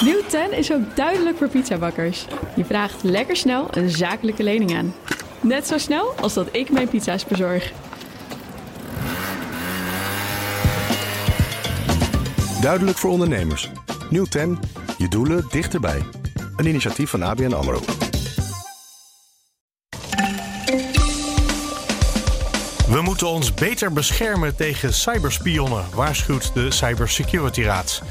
Nieuw 0.00 0.22
10 0.28 0.52
is 0.52 0.72
ook 0.72 0.96
duidelijk 0.96 1.36
voor 1.36 1.48
pizzabakkers. 1.48 2.26
Je 2.56 2.64
vraagt 2.64 3.02
lekker 3.02 3.36
snel 3.36 3.68
een 3.70 3.90
zakelijke 3.90 4.42
lening 4.42 4.76
aan. 4.76 4.94
Net 5.40 5.66
zo 5.66 5.78
snel 5.78 6.12
als 6.20 6.34
dat 6.34 6.48
ik 6.52 6.70
mijn 6.70 6.88
pizza's 6.88 7.24
bezorg. 7.24 7.72
Duidelijk 12.60 12.98
voor 12.98 13.10
ondernemers. 13.10 13.70
Nieuw 14.10 14.24
10. 14.24 14.58
Je 14.98 15.08
doelen 15.08 15.44
dichterbij. 15.50 16.02
Een 16.56 16.66
initiatief 16.66 17.10
van 17.10 17.22
ABN 17.22 17.52
AMRO. 17.52 17.80
We 22.88 23.00
moeten 23.02 23.26
ons 23.26 23.54
beter 23.54 23.92
beschermen 23.92 24.56
tegen 24.56 24.94
cyberspionnen, 24.94 25.84
waarschuwt 25.94 26.54
de 26.54 26.70
Cybersecurity 26.70 27.62
Raad. 27.62 28.02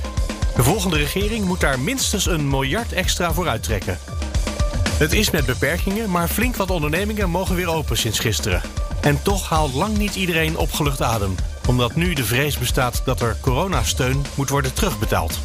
De 0.55 0.63
volgende 0.63 0.97
regering 0.97 1.45
moet 1.45 1.59
daar 1.59 1.79
minstens 1.79 2.25
een 2.25 2.49
miljard 2.49 2.93
extra 2.93 3.33
voor 3.33 3.47
uittrekken. 3.47 3.99
Het 4.89 5.13
is 5.13 5.31
met 5.31 5.45
beperkingen, 5.45 6.09
maar 6.09 6.27
flink 6.27 6.55
wat 6.55 6.71
ondernemingen 6.71 7.29
mogen 7.29 7.55
weer 7.55 7.67
open 7.67 7.97
sinds 7.97 8.19
gisteren. 8.19 8.61
En 9.01 9.21
toch 9.21 9.49
haalt 9.49 9.73
lang 9.73 9.97
niet 9.97 10.15
iedereen 10.15 10.57
opgelucht 10.57 11.01
adem, 11.01 11.35
omdat 11.67 11.95
nu 11.95 12.13
de 12.13 12.23
vrees 12.23 12.57
bestaat 12.57 13.01
dat 13.05 13.21
er 13.21 13.37
coronasteun 13.41 14.25
moet 14.35 14.49
worden 14.49 14.73
terugbetaald. 14.73 15.39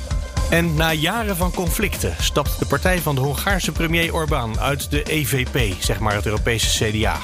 En 0.50 0.74
na 0.74 0.92
jaren 0.92 1.36
van 1.36 1.52
conflicten 1.52 2.14
stapt 2.20 2.58
de 2.58 2.66
partij 2.66 2.98
van 2.98 3.14
de 3.14 3.20
Hongaarse 3.20 3.72
premier 3.72 4.14
Orbán 4.14 4.60
uit 4.60 4.90
de 4.90 5.02
EVP, 5.02 5.82
zeg 5.82 5.98
maar 5.98 6.14
het 6.14 6.26
Europese 6.26 6.84
CDA. 6.84 7.16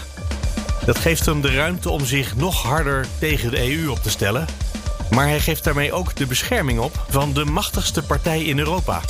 Dat 0.85 0.99
geeft 0.99 1.27
hem 1.27 1.41
de 1.41 1.55
ruimte 1.55 1.91
om 1.91 2.05
zich 2.05 2.37
nog 2.37 2.63
harder 2.63 3.07
tegen 3.19 3.51
de 3.51 3.79
EU 3.79 3.89
op 3.89 4.03
te 4.03 4.11
stellen. 4.11 4.47
Maar 5.11 5.29
hij 5.29 5.41
geeft 5.41 5.65
daarmee 5.65 5.93
ook 5.93 6.15
de 6.15 6.27
bescherming 6.27 6.79
op 6.79 7.05
van 7.09 7.33
de 7.33 7.45
machtigste 7.45 8.03
partij 8.03 8.45
in 8.45 8.59
Europa. 8.59 9.01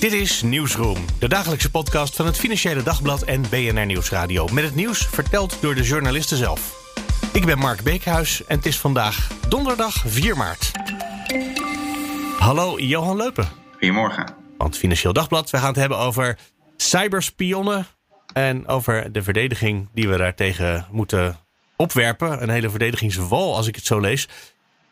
Dit 0.00 0.12
is 0.12 0.42
Nieuwsroom, 0.42 1.04
de 1.18 1.28
dagelijkse 1.28 1.70
podcast 1.70 2.16
van 2.16 2.26
het 2.26 2.36
Financiële 2.36 2.82
Dagblad 2.82 3.22
en 3.22 3.42
BNR 3.50 3.86
Nieuwsradio. 3.86 4.46
Met 4.52 4.64
het 4.64 4.74
nieuws 4.74 5.06
verteld 5.06 5.58
door 5.60 5.74
de 5.74 5.82
journalisten 5.82 6.36
zelf. 6.36 6.92
Ik 7.32 7.46
ben 7.46 7.58
Mark 7.58 7.82
Beekhuis 7.82 8.44
en 8.44 8.56
het 8.56 8.66
is 8.66 8.78
vandaag 8.78 9.28
donderdag 9.48 9.94
4 10.06 10.36
maart. 10.36 10.70
Hallo 12.38 12.78
Johan 12.78 13.16
Leupen. 13.16 13.48
Goedemorgen. 13.70 14.26
Van 14.58 14.66
het 14.66 14.78
Financieel 14.78 15.12
Dagblad. 15.12 15.50
We 15.50 15.56
gaan 15.58 15.66
het 15.66 15.76
hebben 15.76 15.98
over 15.98 16.38
cyberspionnen, 16.76 17.86
en 18.32 18.66
over 18.66 19.12
de 19.12 19.22
verdediging 19.22 19.88
die 19.92 20.08
we 20.08 20.16
daartegen 20.16 20.86
moeten 20.90 21.36
opwerpen. 21.78 22.42
Een 22.42 22.50
hele 22.50 22.70
verdedigingswal, 22.70 23.56
als 23.56 23.66
ik 23.66 23.74
het 23.74 23.84
zo 23.84 24.00
lees. 24.00 24.28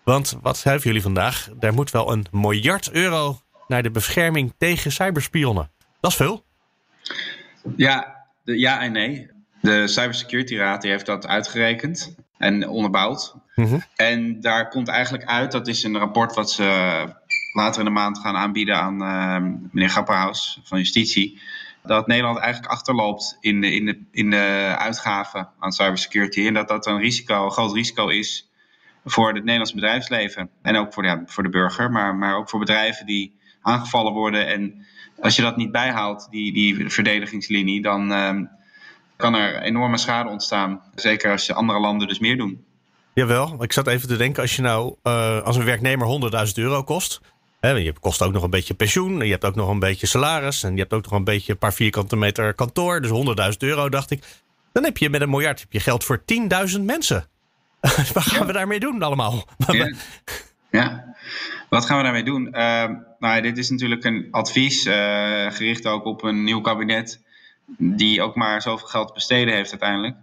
Want 0.05 0.37
wat 0.43 0.57
schrijven 0.57 0.87
jullie 0.87 1.03
vandaag? 1.03 1.49
Daar 1.59 1.75
moet 1.75 1.91
wel 1.91 2.13
een 2.13 2.27
miljard 2.31 2.91
euro 2.91 3.41
naar 3.69 3.83
de 3.83 3.91
bescherming 3.91 4.55
tegen 4.59 4.93
cyberspionnen. 4.93 5.71
Dat 6.01 6.11
is 6.11 6.17
veel. 6.17 6.45
Ja, 7.77 8.27
de, 8.45 8.59
ja 8.59 8.81
en 8.81 8.93
nee. 8.93 9.31
De 9.61 9.89
Cybersecurity 9.89 10.57
Raad 10.57 10.83
die 10.83 10.91
heeft 10.91 11.07
dat 11.07 11.27
uitgerekend 11.27 12.15
en 12.39 12.69
onderbouwd. 12.69 13.35
Mhm. 13.55 13.79
En 13.97 14.41
daar 14.41 14.69
komt 14.69 14.89
eigenlijk 14.89 15.25
uit, 15.25 15.53
dat 15.53 15.69
is 15.69 15.83
een 15.83 15.99
rapport 15.99 16.35
wat 16.35 16.51
ze 16.51 16.65
later 17.53 17.79
in 17.79 17.87
de 17.87 17.93
maand 17.93 18.19
gaan 18.19 18.37
aanbieden 18.37 18.77
aan 18.77 19.03
uh, 19.03 19.51
meneer 19.71 19.91
Grapperhaus 19.91 20.61
van 20.65 20.79
Justitie 20.79 21.41
dat 21.87 22.07
Nederland 22.07 22.39
eigenlijk 22.39 22.73
achterloopt 22.73 23.37
in 23.41 23.61
de, 23.61 23.75
in 23.75 23.85
de, 23.87 24.03
in 24.11 24.31
de 24.31 24.75
uitgaven 24.79 25.49
aan 25.59 25.73
cybersecurity. 25.73 26.47
En 26.47 26.55
dat 26.55 26.69
dat 26.69 26.87
een 26.87 26.99
risico, 26.99 27.45
een 27.45 27.51
groot 27.51 27.75
risico 27.75 28.09
is 28.09 28.51
voor 29.05 29.27
het 29.27 29.37
Nederlandse 29.37 29.75
bedrijfsleven. 29.75 30.51
En 30.63 30.77
ook 30.77 30.93
voor 30.93 31.03
de, 31.03 31.23
voor 31.27 31.43
de 31.43 31.49
burger, 31.49 31.91
maar, 31.91 32.15
maar 32.15 32.37
ook 32.37 32.49
voor 32.49 32.59
bedrijven 32.59 33.07
die 33.07 33.39
aangevallen 33.63 34.13
worden. 34.13 34.47
En 34.47 34.87
als 35.21 35.37
je 35.37 35.43
dat 35.43 35.57
niet 35.57 35.73
bijhaalt, 35.73 36.29
die, 36.31 36.53
die 36.53 36.91
verdedigingslinie, 36.91 37.83
dan 37.83 38.13
uh, 38.13 38.41
kan 39.17 39.35
er 39.35 39.63
enorme 39.63 39.99
schade 39.99 40.29
ontstaan. 40.29 40.83
Zeker 40.95 41.31
als 41.31 41.53
andere 41.53 41.81
landen 41.81 42.09
dus 42.09 42.19
meer 42.19 42.37
doen. 42.37 42.65
Jawel, 43.15 43.63
ik 43.63 43.73
zat 43.73 43.87
even 43.87 44.09
te 44.09 44.17
denken, 44.17 44.43
als 44.43 44.57
je 44.57 44.63
nou 44.63 44.95
uh, 45.03 45.43
als 45.43 45.57
een 45.57 45.65
werknemer 45.65 46.31
100.000 46.47 46.53
euro 46.55 46.83
kost, 46.83 47.21
je 47.75 47.93
kost 48.01 48.23
ook 48.23 48.33
nog 48.33 48.43
een 48.43 48.51
beetje 48.51 48.75
pensioen. 48.75 49.19
Je 49.19 49.31
hebt 49.31 49.45
ook 49.45 49.55
nog 49.55 49.69
een 49.69 49.79
beetje 49.79 50.07
salaris. 50.07 50.63
En 50.63 50.73
je 50.73 50.81
hebt 50.81 50.93
ook 50.93 51.03
nog 51.03 51.13
een 51.13 51.25
beetje 51.25 51.53
een 51.53 51.59
paar 51.59 51.75
vierkante 51.75 52.17
meter 52.17 52.55
kantoor. 52.55 53.01
Dus 53.01 53.11
100.000 53.53 53.57
euro, 53.59 53.89
dacht 53.89 54.11
ik. 54.11 54.23
Dan 54.73 54.85
heb 54.85 54.99
je 54.99 55.11
met 55.11 55.21
een 55.21 55.31
miljard 55.31 55.61
heb 55.61 55.73
je 55.73 55.81
geld 55.81 56.05
voor 56.05 56.23
10.000 56.75 56.81
mensen. 56.81 57.29
Wat 58.15 58.23
gaan 58.23 58.47
we 58.47 58.53
daarmee 58.53 58.81
doen 58.81 59.03
allemaal? 59.03 59.49
Ja. 59.73 59.95
ja. 60.81 61.15
wat 61.69 61.87
gaan 61.87 61.97
we 61.97 62.03
daarmee 62.03 62.25
doen? 62.25 62.47
Uh, 62.47 62.89
nou, 63.19 63.41
dit 63.43 63.59
is 63.59 63.71
natuurlijk 63.71 64.05
een 64.05 64.29
advies, 64.31 64.87
uh, 64.87 64.95
gericht 65.51 65.87
ook 65.87 66.05
op 66.05 66.23
een 66.23 66.45
nieuw 66.45 66.61
kabinet, 66.61 67.23
die 67.77 68.23
ook 68.23 68.35
maar 68.35 68.63
zoveel 68.63 68.87
geld 68.87 69.15
besteden 69.15 69.55
heeft 69.55 69.71
uiteindelijk. 69.71 70.17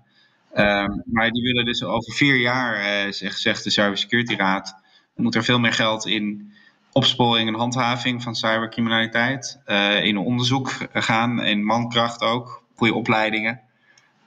Uh, 0.54 0.86
maar 1.06 1.32
die 1.32 1.44
willen 1.44 1.66
dus 1.66 1.84
over 1.84 2.14
vier 2.14 2.36
jaar, 2.36 3.06
uh, 3.06 3.12
zegt 3.32 3.64
de 3.64 3.70
Cybersecurity 3.70 4.36
Raad, 4.36 4.76
moet 5.16 5.36
er 5.36 5.44
veel 5.44 5.60
meer 5.60 5.74
geld 5.74 6.06
in 6.06 6.53
opsporing 6.94 7.48
en 7.48 7.56
handhaving 7.56 8.24
van 8.24 8.36
cybercriminaliteit. 8.36 9.60
Uh, 9.66 10.04
in 10.04 10.18
onderzoek 10.18 10.72
gaan, 10.94 11.44
in 11.44 11.66
mankracht 11.66 12.22
ook, 12.22 12.64
goede 12.76 12.94
opleidingen. 12.94 13.62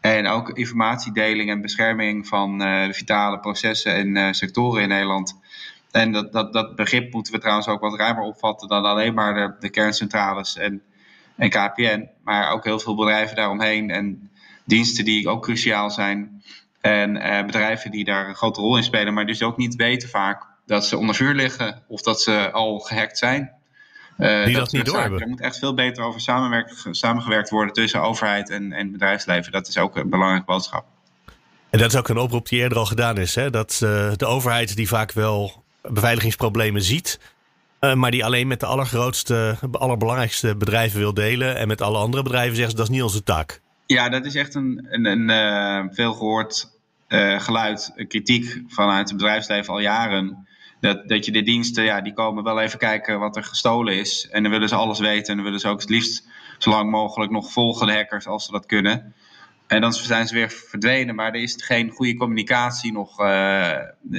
En 0.01 0.27
ook 0.27 0.51
informatiedeling 0.51 1.51
en 1.51 1.61
bescherming 1.61 2.29
van 2.29 2.63
uh, 2.63 2.87
de 2.87 2.95
vitale 2.95 3.39
processen 3.39 3.95
en 3.95 4.17
uh, 4.17 4.33
sectoren 4.33 4.83
in 4.83 4.89
Nederland. 4.89 5.41
En 5.91 6.13
dat, 6.13 6.33
dat, 6.33 6.53
dat 6.53 6.77
begrip 6.77 7.13
moeten 7.13 7.33
we 7.33 7.39
trouwens 7.39 7.69
ook 7.69 7.81
wat 7.81 7.99
ruimer 7.99 8.23
opvatten 8.23 8.69
dan 8.69 8.85
alleen 8.85 9.15
maar 9.15 9.35
de, 9.35 9.57
de 9.61 9.71
kerncentrales 9.71 10.57
en, 10.57 10.83
en 11.37 11.51
KPN. 11.51 12.09
Maar 12.25 12.53
ook 12.53 12.65
heel 12.65 12.79
veel 12.79 12.95
bedrijven 12.95 13.37
daaromheen 13.37 13.91
en 13.91 14.31
diensten 14.65 15.05
die 15.05 15.29
ook 15.29 15.43
cruciaal 15.43 15.91
zijn. 15.91 16.43
En 16.81 17.13
bedrijven 17.47 17.91
die 17.91 18.05
daar 18.05 18.29
een 18.29 18.35
grote 18.35 18.61
rol 18.61 18.77
in 18.77 18.83
spelen, 18.83 19.15
maar 19.15 19.27
dus 19.27 19.43
ook 19.43 19.57
niet 19.57 19.75
weten 19.75 20.09
vaak 20.09 20.47
dat 20.67 20.87
ze 20.87 20.97
onder 20.97 21.15
vuur 21.15 21.35
liggen 21.35 21.83
of 21.89 22.03
dat 22.03 22.23
ze 22.23 22.51
al 22.51 22.79
gehackt 22.79 23.19
zijn. 23.19 23.51
Uh, 24.19 24.45
die 24.45 24.55
dat, 24.55 24.65
dat 24.65 24.73
niet 24.73 24.87
doorhebben. 24.87 25.21
Er 25.21 25.29
moet 25.29 25.41
echt 25.41 25.59
veel 25.59 25.75
beter 25.75 26.05
over 26.05 26.21
samengewerkt 26.91 27.51
worden 27.51 27.75
tussen 27.75 28.03
overheid 28.03 28.51
en, 28.51 28.73
en 28.73 28.93
bedrijfsleven. 28.93 29.53
Dat 29.53 29.69
is 29.69 29.79
ook 29.79 29.97
een 29.97 30.11
belangrijke 30.11 30.47
boodschap. 30.47 30.85
En 31.71 31.79
dat 31.79 31.93
is 31.93 31.99
ook 31.99 32.09
een 32.09 32.19
oproep 32.19 32.49
die 32.49 32.61
eerder 32.61 32.79
al 32.79 32.87
gedaan 32.87 33.19
is. 33.19 33.35
Hè? 33.35 33.51
Dat 33.51 33.81
uh, 33.85 34.13
de 34.17 34.27
overheid 34.27 34.77
die 34.77 34.89
vaak 34.89 35.13
wel 35.13 35.65
beveiligingsproblemen 35.83 36.83
ziet, 36.83 37.21
uh, 37.81 37.95
maar 37.95 38.11
die 38.11 38.25
alleen 38.25 38.47
met 38.47 38.61
de 38.61 38.67
allergrootste, 38.67 39.57
allerbelangrijkste 39.73 40.57
bedrijven 40.57 40.99
wil 40.99 41.15
delen. 41.15 41.57
En 41.57 41.69
met 41.69 41.81
alle 41.81 41.99
andere 41.99 42.23
bedrijven 42.23 42.55
zeggen 42.55 42.71
ze 42.71 42.77
dat 42.77 42.87
is 42.89 42.95
niet 42.95 43.03
onze 43.03 43.23
taak. 43.23 43.61
Ja, 43.87 44.09
dat 44.09 44.25
is 44.25 44.35
echt 44.35 44.55
een, 44.55 44.87
een, 44.91 45.29
een 45.29 45.95
veel 45.95 46.13
gehoord 46.13 46.71
geluid, 47.39 47.93
kritiek 48.09 48.63
vanuit 48.69 49.09
het 49.09 49.17
bedrijfsleven 49.17 49.73
al 49.73 49.81
jaren 49.81 50.46
dat, 50.81 51.09
dat 51.09 51.25
je 51.25 51.33
de 51.33 51.43
diensten, 51.43 51.85
ja, 51.85 52.01
die 52.01 52.13
komen 52.13 52.45
wel 52.45 52.61
even 52.61 52.79
kijken 52.79 53.19
wat 53.19 53.37
er 53.37 53.45
gestolen 53.45 53.97
is. 53.97 54.29
En 54.31 54.43
dan 54.43 54.53
willen 54.53 54.69
ze 54.69 54.75
alles 54.75 54.99
weten. 54.99 55.31
En 55.31 55.35
dan 55.35 55.45
willen 55.45 55.61
ze 55.61 55.69
ook 55.69 55.81
het 55.81 55.91
liefst 55.91 56.29
zo 56.59 56.71
lang 56.71 56.91
mogelijk 56.91 57.33
nog 57.33 57.53
volgen 57.53 57.87
de 57.87 57.93
hackers 57.93 58.27
als 58.27 58.45
ze 58.45 58.53
dat 58.53 58.67
kunnen. 58.67 59.15
En 59.67 59.81
dan 59.81 59.93
zijn 59.93 60.27
ze 60.27 60.35
weer 60.35 60.51
verdwenen, 60.51 61.15
maar 61.15 61.35
er 61.35 61.43
is 61.43 61.63
geen 61.65 61.91
goede 61.91 62.15
communicatie 62.15 62.93
nog. 62.93 63.21
Uh, 63.21 63.79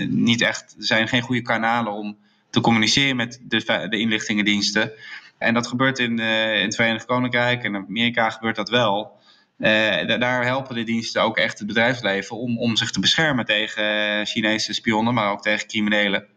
niet 0.10 0.42
echt, 0.42 0.76
er 0.78 0.86
zijn 0.86 1.08
geen 1.08 1.22
goede 1.22 1.42
kanalen 1.42 1.94
om 1.94 2.18
te 2.50 2.62
communiceren 2.62 3.16
met 3.16 3.42
de, 3.44 3.88
inlichtingendiensten. 3.90 4.92
En 5.38 5.54
dat 5.54 5.68
gebeurt 5.68 6.00
in, 6.00 6.20
uh, 6.20 6.56
in 6.56 6.66
het 6.66 6.76
Verenigd 6.76 7.06
Koninkrijk 7.06 7.64
en 7.64 7.76
in 7.76 7.86
Amerika 7.88 8.30
gebeurt 8.30 8.56
dat 8.56 8.70
wel. 8.70 9.16
Uh, 9.60 10.20
daar 10.20 10.44
helpen 10.44 10.76
de 10.76 10.84
diensten 10.84 11.22
ook 11.22 11.38
echt 11.38 11.58
het 11.58 11.68
bedrijfsleven 11.68 12.38
om, 12.38 12.60
om 12.60 12.76
zich 12.76 12.92
te 12.92 13.00
beschermen 13.00 13.46
tegen 13.46 14.26
Chinese 14.26 14.74
spionnen, 14.74 15.14
maar 15.14 15.32
ook 15.32 15.42
tegen 15.42 15.68
criminelen. 15.68 16.28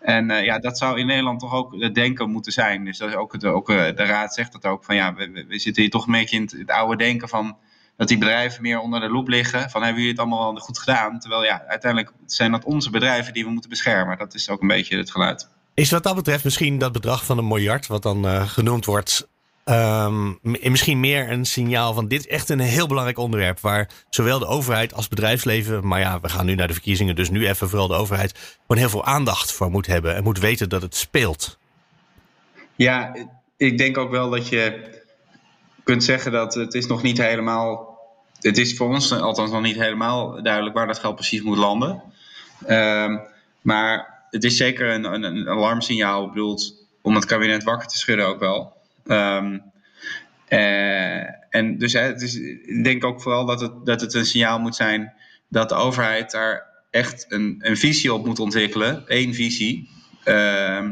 En 0.00 0.30
uh, 0.30 0.44
ja, 0.44 0.58
dat 0.58 0.78
zou 0.78 0.98
in 0.98 1.06
Nederland 1.06 1.40
toch 1.40 1.52
ook 1.52 1.74
het 1.80 1.94
denken 1.94 2.30
moeten 2.30 2.52
zijn. 2.52 2.84
Dus 2.84 2.98
dat 2.98 3.08
is 3.08 3.14
ook, 3.14 3.32
het, 3.32 3.44
ook 3.44 3.70
uh, 3.70 3.76
de 3.76 4.04
raad 4.04 4.34
zegt 4.34 4.52
dat 4.52 4.64
ook. 4.64 4.84
Van 4.84 4.94
ja, 4.94 5.14
we, 5.14 5.44
zitten 5.48 5.82
hier 5.82 5.90
toch 5.90 6.06
een 6.06 6.12
beetje 6.12 6.36
in 6.36 6.50
het, 6.58 6.70
oude 6.70 6.96
denken 6.96 7.28
van 7.28 7.56
dat 7.96 8.08
die 8.08 8.18
bedrijven 8.18 8.62
meer 8.62 8.80
onder 8.80 9.00
de 9.00 9.08
loep 9.08 9.28
liggen. 9.28 9.70
Van 9.70 9.82
hebben 9.82 10.02
jullie 10.02 10.10
het 10.10 10.20
allemaal 10.20 10.52
wel 10.52 10.62
goed 10.62 10.78
gedaan? 10.78 11.20
Terwijl 11.20 11.44
ja, 11.44 11.64
uiteindelijk 11.68 12.12
zijn 12.26 12.50
dat 12.50 12.64
onze 12.64 12.90
bedrijven 12.90 13.32
die 13.32 13.44
we 13.44 13.50
moeten 13.50 13.70
beschermen. 13.70 14.18
Dat 14.18 14.34
is 14.34 14.50
ook 14.50 14.60
een 14.62 14.68
beetje 14.68 14.96
het 14.96 15.10
geluid. 15.10 15.48
Is 15.74 15.90
wat 15.90 16.02
dat 16.02 16.14
betreft 16.14 16.44
misschien 16.44 16.78
dat 16.78 16.92
bedrag 16.92 17.24
van 17.24 17.38
een 17.38 17.46
miljard, 17.46 17.86
wat 17.86 18.02
dan 18.02 18.48
genoemd 18.48 18.84
wordt, 18.84 19.28
Um, 19.70 20.38
misschien 20.42 21.00
meer 21.00 21.30
een 21.30 21.44
signaal 21.44 21.94
van 21.94 22.08
dit 22.08 22.20
is 22.20 22.26
echt 22.26 22.48
een 22.48 22.58
heel 22.58 22.86
belangrijk 22.86 23.18
onderwerp. 23.18 23.60
Waar 23.60 23.90
zowel 24.10 24.38
de 24.38 24.46
overheid 24.46 24.94
als 24.94 25.08
bedrijfsleven. 25.08 25.86
Maar 25.86 26.00
ja, 26.00 26.20
we 26.20 26.28
gaan 26.28 26.46
nu 26.46 26.54
naar 26.54 26.66
de 26.66 26.72
verkiezingen. 26.72 27.16
Dus 27.16 27.30
nu 27.30 27.48
even 27.48 27.68
vooral 27.68 27.88
de 27.88 27.94
overheid. 27.94 28.58
Gewoon 28.60 28.82
heel 28.82 28.88
veel 28.88 29.04
aandacht 29.04 29.52
voor 29.52 29.70
moet 29.70 29.86
hebben. 29.86 30.14
En 30.14 30.22
moet 30.22 30.38
weten 30.38 30.68
dat 30.68 30.82
het 30.82 30.94
speelt. 30.96 31.58
Ja, 32.76 33.16
ik 33.56 33.78
denk 33.78 33.98
ook 33.98 34.10
wel 34.10 34.30
dat 34.30 34.48
je 34.48 34.90
kunt 35.82 36.04
zeggen 36.04 36.32
dat 36.32 36.54
het 36.54 36.74
is 36.74 36.86
nog 36.86 37.02
niet 37.02 37.18
helemaal. 37.18 37.98
Het 38.40 38.58
is 38.58 38.76
voor 38.76 38.88
ons 38.88 39.12
althans 39.12 39.50
nog 39.50 39.62
niet 39.62 39.78
helemaal 39.78 40.42
duidelijk 40.42 40.74
waar 40.74 40.86
dat 40.86 40.98
geld 40.98 41.14
precies 41.14 41.42
moet 41.42 41.58
landen. 41.58 42.02
Um, 42.68 43.20
maar 43.60 44.24
het 44.30 44.44
is 44.44 44.56
zeker 44.56 44.92
een, 44.92 45.04
een, 45.04 45.22
een 45.22 45.48
alarmsignaal. 45.48 46.24
Ik 46.24 46.32
bedoel, 46.32 46.58
om 47.02 47.14
het 47.14 47.24
kabinet 47.24 47.64
wakker 47.64 47.88
te 47.88 47.98
schudden 47.98 48.26
ook 48.26 48.40
wel. 48.40 48.76
Um, 49.10 49.62
en 51.50 51.78
dus 51.78 51.92
hè, 51.92 52.00
het 52.00 52.22
is, 52.22 52.34
ik 52.36 52.84
denk 52.84 53.04
ook 53.04 53.22
vooral 53.22 53.46
dat 53.46 53.60
het, 53.60 53.72
dat 53.84 54.00
het 54.00 54.14
een 54.14 54.26
signaal 54.26 54.58
moet 54.58 54.76
zijn 54.76 55.12
dat 55.48 55.68
de 55.68 55.74
overheid 55.74 56.30
daar 56.30 56.66
echt 56.90 57.26
een, 57.28 57.56
een 57.58 57.76
visie 57.76 58.12
op 58.12 58.26
moet 58.26 58.38
ontwikkelen. 58.38 59.06
één 59.06 59.34
visie. 59.34 59.88
Uh, 60.24 60.84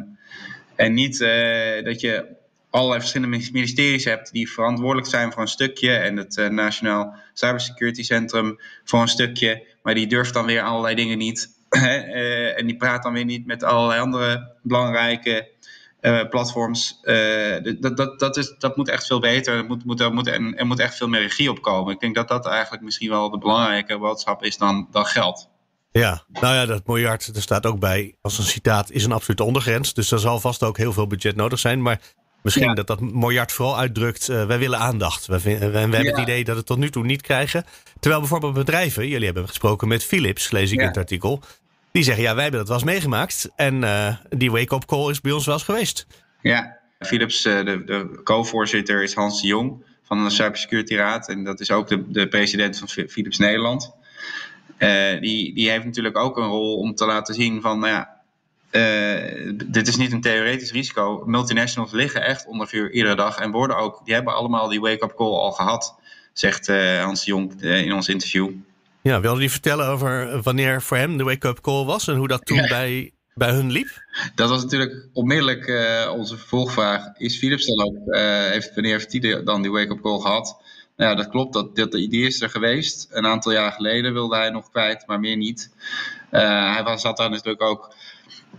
en 0.76 0.94
niet 0.94 1.20
uh, 1.20 1.84
dat 1.84 2.00
je 2.00 2.26
allerlei 2.70 3.00
verschillende 3.00 3.38
ministeries 3.52 4.04
hebt 4.04 4.32
die 4.32 4.50
verantwoordelijk 4.50 5.06
zijn 5.06 5.32
voor 5.32 5.42
een 5.42 5.48
stukje. 5.48 5.90
En 5.90 6.16
het 6.16 6.36
uh, 6.36 6.48
Nationaal 6.48 7.14
Cybersecurity 7.32 8.02
Centrum 8.02 8.60
voor 8.84 9.00
een 9.00 9.08
stukje. 9.08 9.66
Maar 9.82 9.94
die 9.94 10.06
durft 10.06 10.34
dan 10.34 10.46
weer 10.46 10.62
allerlei 10.62 10.94
dingen 10.94 11.18
niet. 11.18 11.54
en 12.56 12.66
die 12.66 12.76
praat 12.76 13.02
dan 13.02 13.12
weer 13.12 13.24
niet 13.24 13.46
met 13.46 13.62
allerlei 13.62 14.00
andere 14.00 14.52
belangrijke 14.62 15.48
uh, 16.00 16.28
platforms. 16.28 17.00
dat, 17.80 17.96
dat, 17.96 18.18
dat, 18.18 18.36
is, 18.36 18.54
dat 18.58 18.76
moet 18.76 18.88
echt 18.88 19.06
veel 19.06 19.20
beter. 19.20 19.56
Er 19.56 19.64
moet, 19.64 19.84
moet, 19.84 20.00
er, 20.00 20.12
moet, 20.12 20.26
en, 20.26 20.58
er 20.58 20.66
moet 20.66 20.78
echt 20.78 20.96
veel 20.96 21.08
meer 21.08 21.20
regie 21.20 21.50
op 21.50 21.62
komen. 21.62 21.94
Ik 21.94 22.00
denk 22.00 22.14
dat 22.14 22.28
dat 22.28 22.46
eigenlijk 22.46 22.82
misschien 22.82 23.10
wel 23.10 23.30
de 23.30 23.38
belangrijke 23.38 23.98
boodschap 23.98 24.42
is 24.42 24.56
dan, 24.56 24.88
dan 24.90 25.06
geld. 25.06 25.48
Ja, 25.92 26.22
nou 26.28 26.54
ja, 26.54 26.66
dat 26.66 26.86
miljard, 26.86 27.36
er 27.36 27.42
staat 27.42 27.66
ook 27.66 27.78
bij, 27.78 28.14
als 28.20 28.38
een 28.38 28.44
citaat, 28.44 28.90
is 28.90 29.04
een 29.04 29.12
absolute 29.12 29.44
ondergrens. 29.44 29.94
Dus 29.94 30.10
er 30.10 30.18
zal 30.18 30.40
vast 30.40 30.62
ook 30.62 30.76
heel 30.76 30.92
veel 30.92 31.06
budget 31.06 31.36
nodig 31.36 31.58
zijn. 31.58 31.82
Maar 31.82 32.00
misschien 32.42 32.74
dat 32.74 32.86
dat 32.86 33.00
miljard 33.00 33.52
vooral 33.52 33.78
uitdrukt, 33.78 34.28
uh, 34.28 34.46
wij 34.46 34.58
willen 34.58 34.78
aandacht. 34.78 35.26
We, 35.26 35.40
we, 35.40 35.58
we 35.58 35.78
hebben 35.78 36.06
het 36.06 36.18
idee 36.18 36.44
dat 36.44 36.52
we 36.52 36.58
het 36.58 36.66
tot 36.66 36.78
nu 36.78 36.90
toe 36.90 37.04
niet 37.04 37.22
krijgen. 37.22 37.64
Terwijl 38.00 38.20
bijvoorbeeld 38.20 38.54
bedrijven, 38.54 39.08
jullie 39.08 39.24
hebben 39.24 39.48
gesproken 39.48 39.88
met 39.88 40.04
Philips, 40.04 40.50
lees 40.50 40.70
ik 40.72 40.80
in 40.80 40.86
het 40.86 40.96
artikel. 40.96 41.42
Die 41.96 42.04
zeggen, 42.04 42.24
ja, 42.24 42.34
wij 42.34 42.42
hebben 42.42 42.60
dat 42.60 42.68
wel 42.68 42.78
eens 42.78 42.86
meegemaakt. 42.86 43.50
En 43.54 43.82
uh, 43.82 44.16
die 44.28 44.50
wake-up 44.50 44.84
call 44.84 45.10
is 45.10 45.20
bij 45.20 45.32
ons 45.32 45.46
wel 45.46 45.54
eens 45.54 45.64
geweest. 45.64 46.06
Ja, 46.42 46.78
Philips, 46.98 47.46
uh, 47.46 47.64
de, 47.64 47.84
de 47.84 48.20
co-voorzitter 48.24 49.02
is 49.02 49.14
Hans 49.14 49.40
de 49.40 49.46
Jong 49.46 49.84
van 50.02 50.24
de 50.24 50.30
Cybersecurity 50.30 50.94
Raad. 50.94 51.28
En 51.28 51.44
dat 51.44 51.60
is 51.60 51.70
ook 51.70 51.88
de, 51.88 52.10
de 52.10 52.28
president 52.28 52.78
van 52.78 52.88
Philips 52.88 53.38
Nederland. 53.38 53.92
Uh, 54.78 55.20
die, 55.20 55.54
die 55.54 55.70
heeft 55.70 55.84
natuurlijk 55.84 56.18
ook 56.18 56.36
een 56.36 56.46
rol 56.46 56.76
om 56.76 56.94
te 56.94 57.06
laten 57.06 57.34
zien 57.34 57.60
van, 57.60 57.78
nou 57.78 57.92
ja, 57.92 58.20
dit 59.64 59.88
is 59.88 59.96
niet 59.96 60.12
een 60.12 60.20
theoretisch 60.20 60.72
risico. 60.72 61.22
Multinationals 61.26 61.92
liggen 61.92 62.24
echt 62.24 62.46
onder 62.46 62.68
vuur 62.68 62.92
iedere 62.92 63.14
dag 63.14 63.38
en 63.38 63.50
worden 63.50 63.76
ook, 63.76 64.00
die 64.04 64.14
hebben 64.14 64.34
allemaal 64.34 64.68
die 64.68 64.80
wake-up 64.80 65.14
call 65.14 65.32
al 65.32 65.52
gehad, 65.52 65.94
zegt 66.32 66.66
Hans 67.00 67.24
de 67.24 67.30
Jong 67.30 67.62
in 67.62 67.92
ons 67.92 68.08
interview. 68.08 68.50
Ja, 69.06 69.20
wilde 69.20 69.40
hij 69.40 69.48
vertellen 69.48 69.86
over 69.86 70.42
wanneer 70.42 70.82
voor 70.82 70.96
hem 70.96 71.16
de 71.16 71.24
wake-up 71.24 71.60
call 71.60 71.84
was 71.84 72.08
en 72.08 72.16
hoe 72.16 72.28
dat 72.28 72.46
toen 72.46 72.56
ja. 72.56 72.68
bij, 72.68 73.12
bij 73.34 73.50
hun 73.50 73.70
liep? 73.70 73.88
Dat 74.34 74.48
was 74.48 74.62
natuurlijk 74.62 75.08
onmiddellijk 75.12 75.66
uh, 75.66 76.12
onze 76.16 76.36
vervolgvraag. 76.36 77.16
Is 77.16 77.38
Philips 77.38 77.66
dan 77.66 77.86
ook, 77.86 78.14
heeft, 78.50 78.74
wanneer 78.74 78.92
heeft 78.92 79.12
hij 79.12 79.42
dan 79.42 79.62
die 79.62 79.70
wake-up 79.70 80.00
call 80.00 80.20
gehad? 80.20 80.56
Nou 80.96 81.10
ja, 81.10 81.16
dat 81.16 81.28
klopt. 81.28 81.52
Dat, 81.52 81.76
dat, 81.76 81.92
die 81.92 82.26
is 82.26 82.40
er 82.40 82.50
geweest. 82.50 83.08
Een 83.10 83.26
aantal 83.26 83.52
jaar 83.52 83.72
geleden 83.72 84.12
wilde 84.12 84.36
hij 84.36 84.50
nog 84.50 84.70
kwijt, 84.70 85.06
maar 85.06 85.20
meer 85.20 85.36
niet. 85.36 85.70
Uh, 86.32 86.74
hij 86.74 86.82
was, 86.84 87.00
zat 87.00 87.16
daar 87.16 87.30
natuurlijk 87.30 87.62
ook 87.62 87.94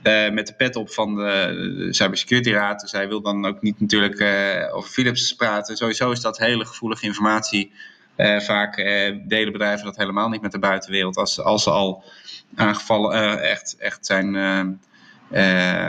uh, 0.03 0.29
met 0.29 0.47
de 0.47 0.53
pet 0.53 0.75
op 0.75 0.91
van 0.91 1.15
de, 1.15 1.73
de 1.77 1.93
Cybersecurity 1.93 2.51
Raad. 2.51 2.79
Dus 2.79 2.91
hij 2.91 3.07
wil 3.07 3.21
dan 3.21 3.45
ook 3.45 3.61
niet 3.61 3.79
natuurlijk 3.79 4.19
uh, 4.19 4.75
over 4.75 4.89
Philips 4.89 5.33
praten. 5.33 5.77
Sowieso 5.77 6.11
is 6.11 6.21
dat 6.21 6.37
hele 6.37 6.65
gevoelige 6.65 7.05
informatie. 7.05 7.71
Vaak 8.37 8.75
delen 9.27 9.51
bedrijven 9.51 9.85
dat 9.85 9.97
helemaal 9.97 10.29
niet 10.29 10.41
met 10.41 10.51
de 10.51 10.59
buitenwereld. 10.59 11.17
Als, 11.17 11.41
als 11.41 11.63
ze 11.63 11.69
al 11.69 12.03
aangevallen 12.55 13.41
echt, 13.41 13.75
echt 13.77 14.05
zijn 14.05 14.35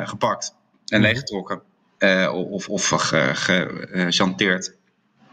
gepakt 0.05 0.55
en 0.87 1.01
mhm. 1.01 1.09
leeggetrokken. 1.09 1.63
of 2.33 2.69
of 2.69 2.89
gechanteerd. 2.89 4.79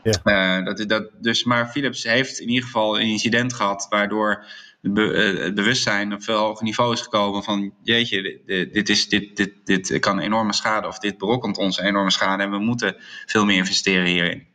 Ja. 0.05 0.59
Uh, 0.59 0.65
dat, 0.65 0.89
dat, 0.89 1.09
dus, 1.21 1.43
maar 1.43 1.67
Philips 1.67 2.03
heeft 2.03 2.39
in 2.39 2.49
ieder 2.49 2.63
geval 2.63 2.99
een 2.99 3.07
incident 3.07 3.53
gehad 3.53 3.87
waardoor 3.89 4.45
be, 4.81 5.33
uh, 5.33 5.43
het 5.43 5.55
bewustzijn 5.55 6.13
op 6.13 6.23
veel 6.23 6.37
hoger 6.37 6.63
niveau 6.63 6.93
is 6.93 7.01
gekomen 7.01 7.43
van 7.43 7.73
jeetje, 7.83 8.41
dit, 8.45 8.73
dit, 8.73 8.89
is, 8.89 9.09
dit, 9.09 9.37
dit, 9.37 9.53
dit 9.63 9.99
kan 9.99 10.19
enorme 10.19 10.53
schade 10.53 10.87
of 10.87 10.99
dit 10.99 11.17
berokkent 11.17 11.57
ons 11.57 11.79
enorme 11.79 12.11
schade 12.11 12.43
en 12.43 12.51
we 12.51 12.59
moeten 12.59 12.95
veel 13.25 13.45
meer 13.45 13.57
investeren 13.57 14.05
hierin. 14.05 14.47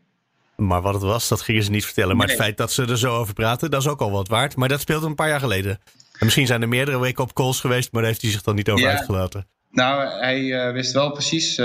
Maar 0.67 0.83
wat 0.83 0.95
het 0.95 1.03
was, 1.03 1.29
dat 1.29 1.41
gingen 1.41 1.63
ze 1.63 1.71
niet 1.71 1.85
vertellen. 1.85 2.17
Maar 2.17 2.27
nee. 2.27 2.37
het 2.37 2.45
feit 2.45 2.57
dat 2.57 2.73
ze 2.73 2.87
er 2.87 2.99
zo 2.99 3.17
over 3.17 3.35
praten, 3.35 3.71
dat 3.71 3.81
is 3.81 3.89
ook 3.89 4.01
al 4.01 4.11
wat 4.11 4.29
waard. 4.29 4.57
Maar 4.57 4.69
dat 4.69 4.81
speelde 4.81 5.07
een 5.07 5.15
paar 5.15 5.29
jaar 5.29 5.41
geleden. 5.41 5.81
En 6.13 6.25
misschien 6.25 6.47
zijn 6.47 6.63
er 6.63 6.69
meerdere 6.69 6.99
wake-up 6.99 7.33
calls 7.33 7.61
geweest, 7.61 7.93
maar 7.93 8.03
daar 8.03 8.11
heeft 8.11 8.23
hij 8.23 8.31
zich 8.31 8.43
dan 8.43 8.55
niet 8.55 8.71
over 8.71 8.87
ja. 8.87 8.91
uitgelaten. 8.91 9.47
Nou, 9.71 10.09
hij 10.09 10.41
uh, 10.41 10.73
wist 10.73 10.93
wel 10.93 11.13
precies 11.13 11.59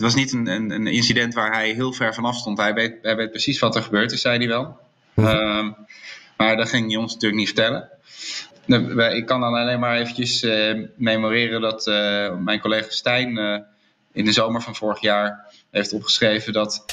het 0.00 0.08
was 0.08 0.20
niet 0.20 0.32
een, 0.32 0.46
een, 0.46 0.70
een, 0.70 0.86
incident 0.86 1.34
waar 1.34 1.52
hij 1.52 1.72
heel 1.72 1.92
ver 1.92 2.14
vanaf 2.14 2.36
stond. 2.36 2.58
Hij 2.58 2.74
weet, 2.74 2.98
hij 3.02 3.16
weet 3.16 3.30
precies 3.30 3.58
wat 3.58 3.76
er 3.76 3.82
gebeurd 3.82 4.12
is, 4.12 4.20
zei 4.20 4.38
hij 4.38 4.48
wel. 4.48 4.78
-hmm. 5.14 5.26
um, 5.26 5.76
maar 6.36 6.56
dat 6.56 6.68
ging 6.68 6.88
hij 6.88 6.96
ons 6.96 7.12
natuurlijk 7.12 7.40
niet 7.40 7.52
vertellen. 7.52 7.88
Ik 9.16 9.26
kan 9.26 9.40
dan 9.40 9.54
alleen 9.54 9.80
maar 9.80 9.96
eventjes 9.96 10.42
uh, 10.42 10.86
memoreren 10.96 11.60
dat 11.60 11.86
uh, 11.86 12.36
mijn 12.36 12.60
collega 12.60 12.90
Stijn 12.90 13.36
uh, 13.36 13.58
in 14.12 14.24
de 14.24 14.32
zomer 14.32 14.62
van 14.62 14.74
vorig 14.74 15.00
jaar 15.00 15.54
heeft 15.70 15.92
opgeschreven 15.92 16.52
dat 16.52 16.84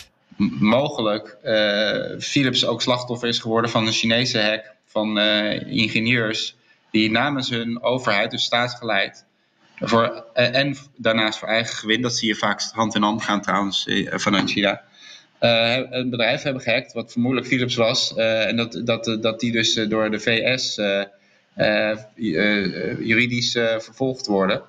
mogelijk 0.60 1.38
Philips 2.20 2.66
ook 2.66 2.82
slachtoffer 2.82 3.28
is 3.28 3.40
geworden 3.40 3.72
van 3.72 3.88
een 3.88 3.94
Chinese 3.94 4.42
hack 4.42 4.76
van 4.86 5.20
ingenieurs 5.68 6.56
die 6.92 7.12
namens 7.12 7.50
hun 7.50 7.84
overheid, 7.84 8.32
dus 8.32 8.44
staatsgeleid, 8.44 9.26
voor, 9.80 10.26
en 10.34 10.76
daarnaast 10.96 11.40
voor 11.40 11.48
eigen 11.48 11.76
gewin, 11.76 12.02
dat 12.02 12.16
zie 12.16 12.28
je 12.28 12.36
vaak 12.36 12.62
hand 12.62 12.96
in 12.96 13.02
hand 13.02 13.24
gaan 13.24 13.42
trouwens 13.42 13.88
eh, 13.88 14.18
vanuit 14.18 14.50
China. 14.50 14.82
Uh, 15.42 15.78
een 15.90 16.10
bedrijf 16.10 16.42
hebben 16.42 16.62
gehackt, 16.62 16.94
wat 16.94 17.12
vermoedelijk 17.12 17.48
Philips 17.48 17.76
was. 17.76 18.14
Uh, 18.18 18.48
en 18.48 18.56
dat, 18.56 18.82
dat, 18.84 19.18
dat 19.22 19.40
die 19.40 19.52
dus 19.52 19.74
door 19.74 20.12
de 20.12 20.20
VS 20.20 20.78
uh, 20.78 21.96
juridisch 22.98 23.52
vervolgd 23.52 24.26
worden. 24.26 24.62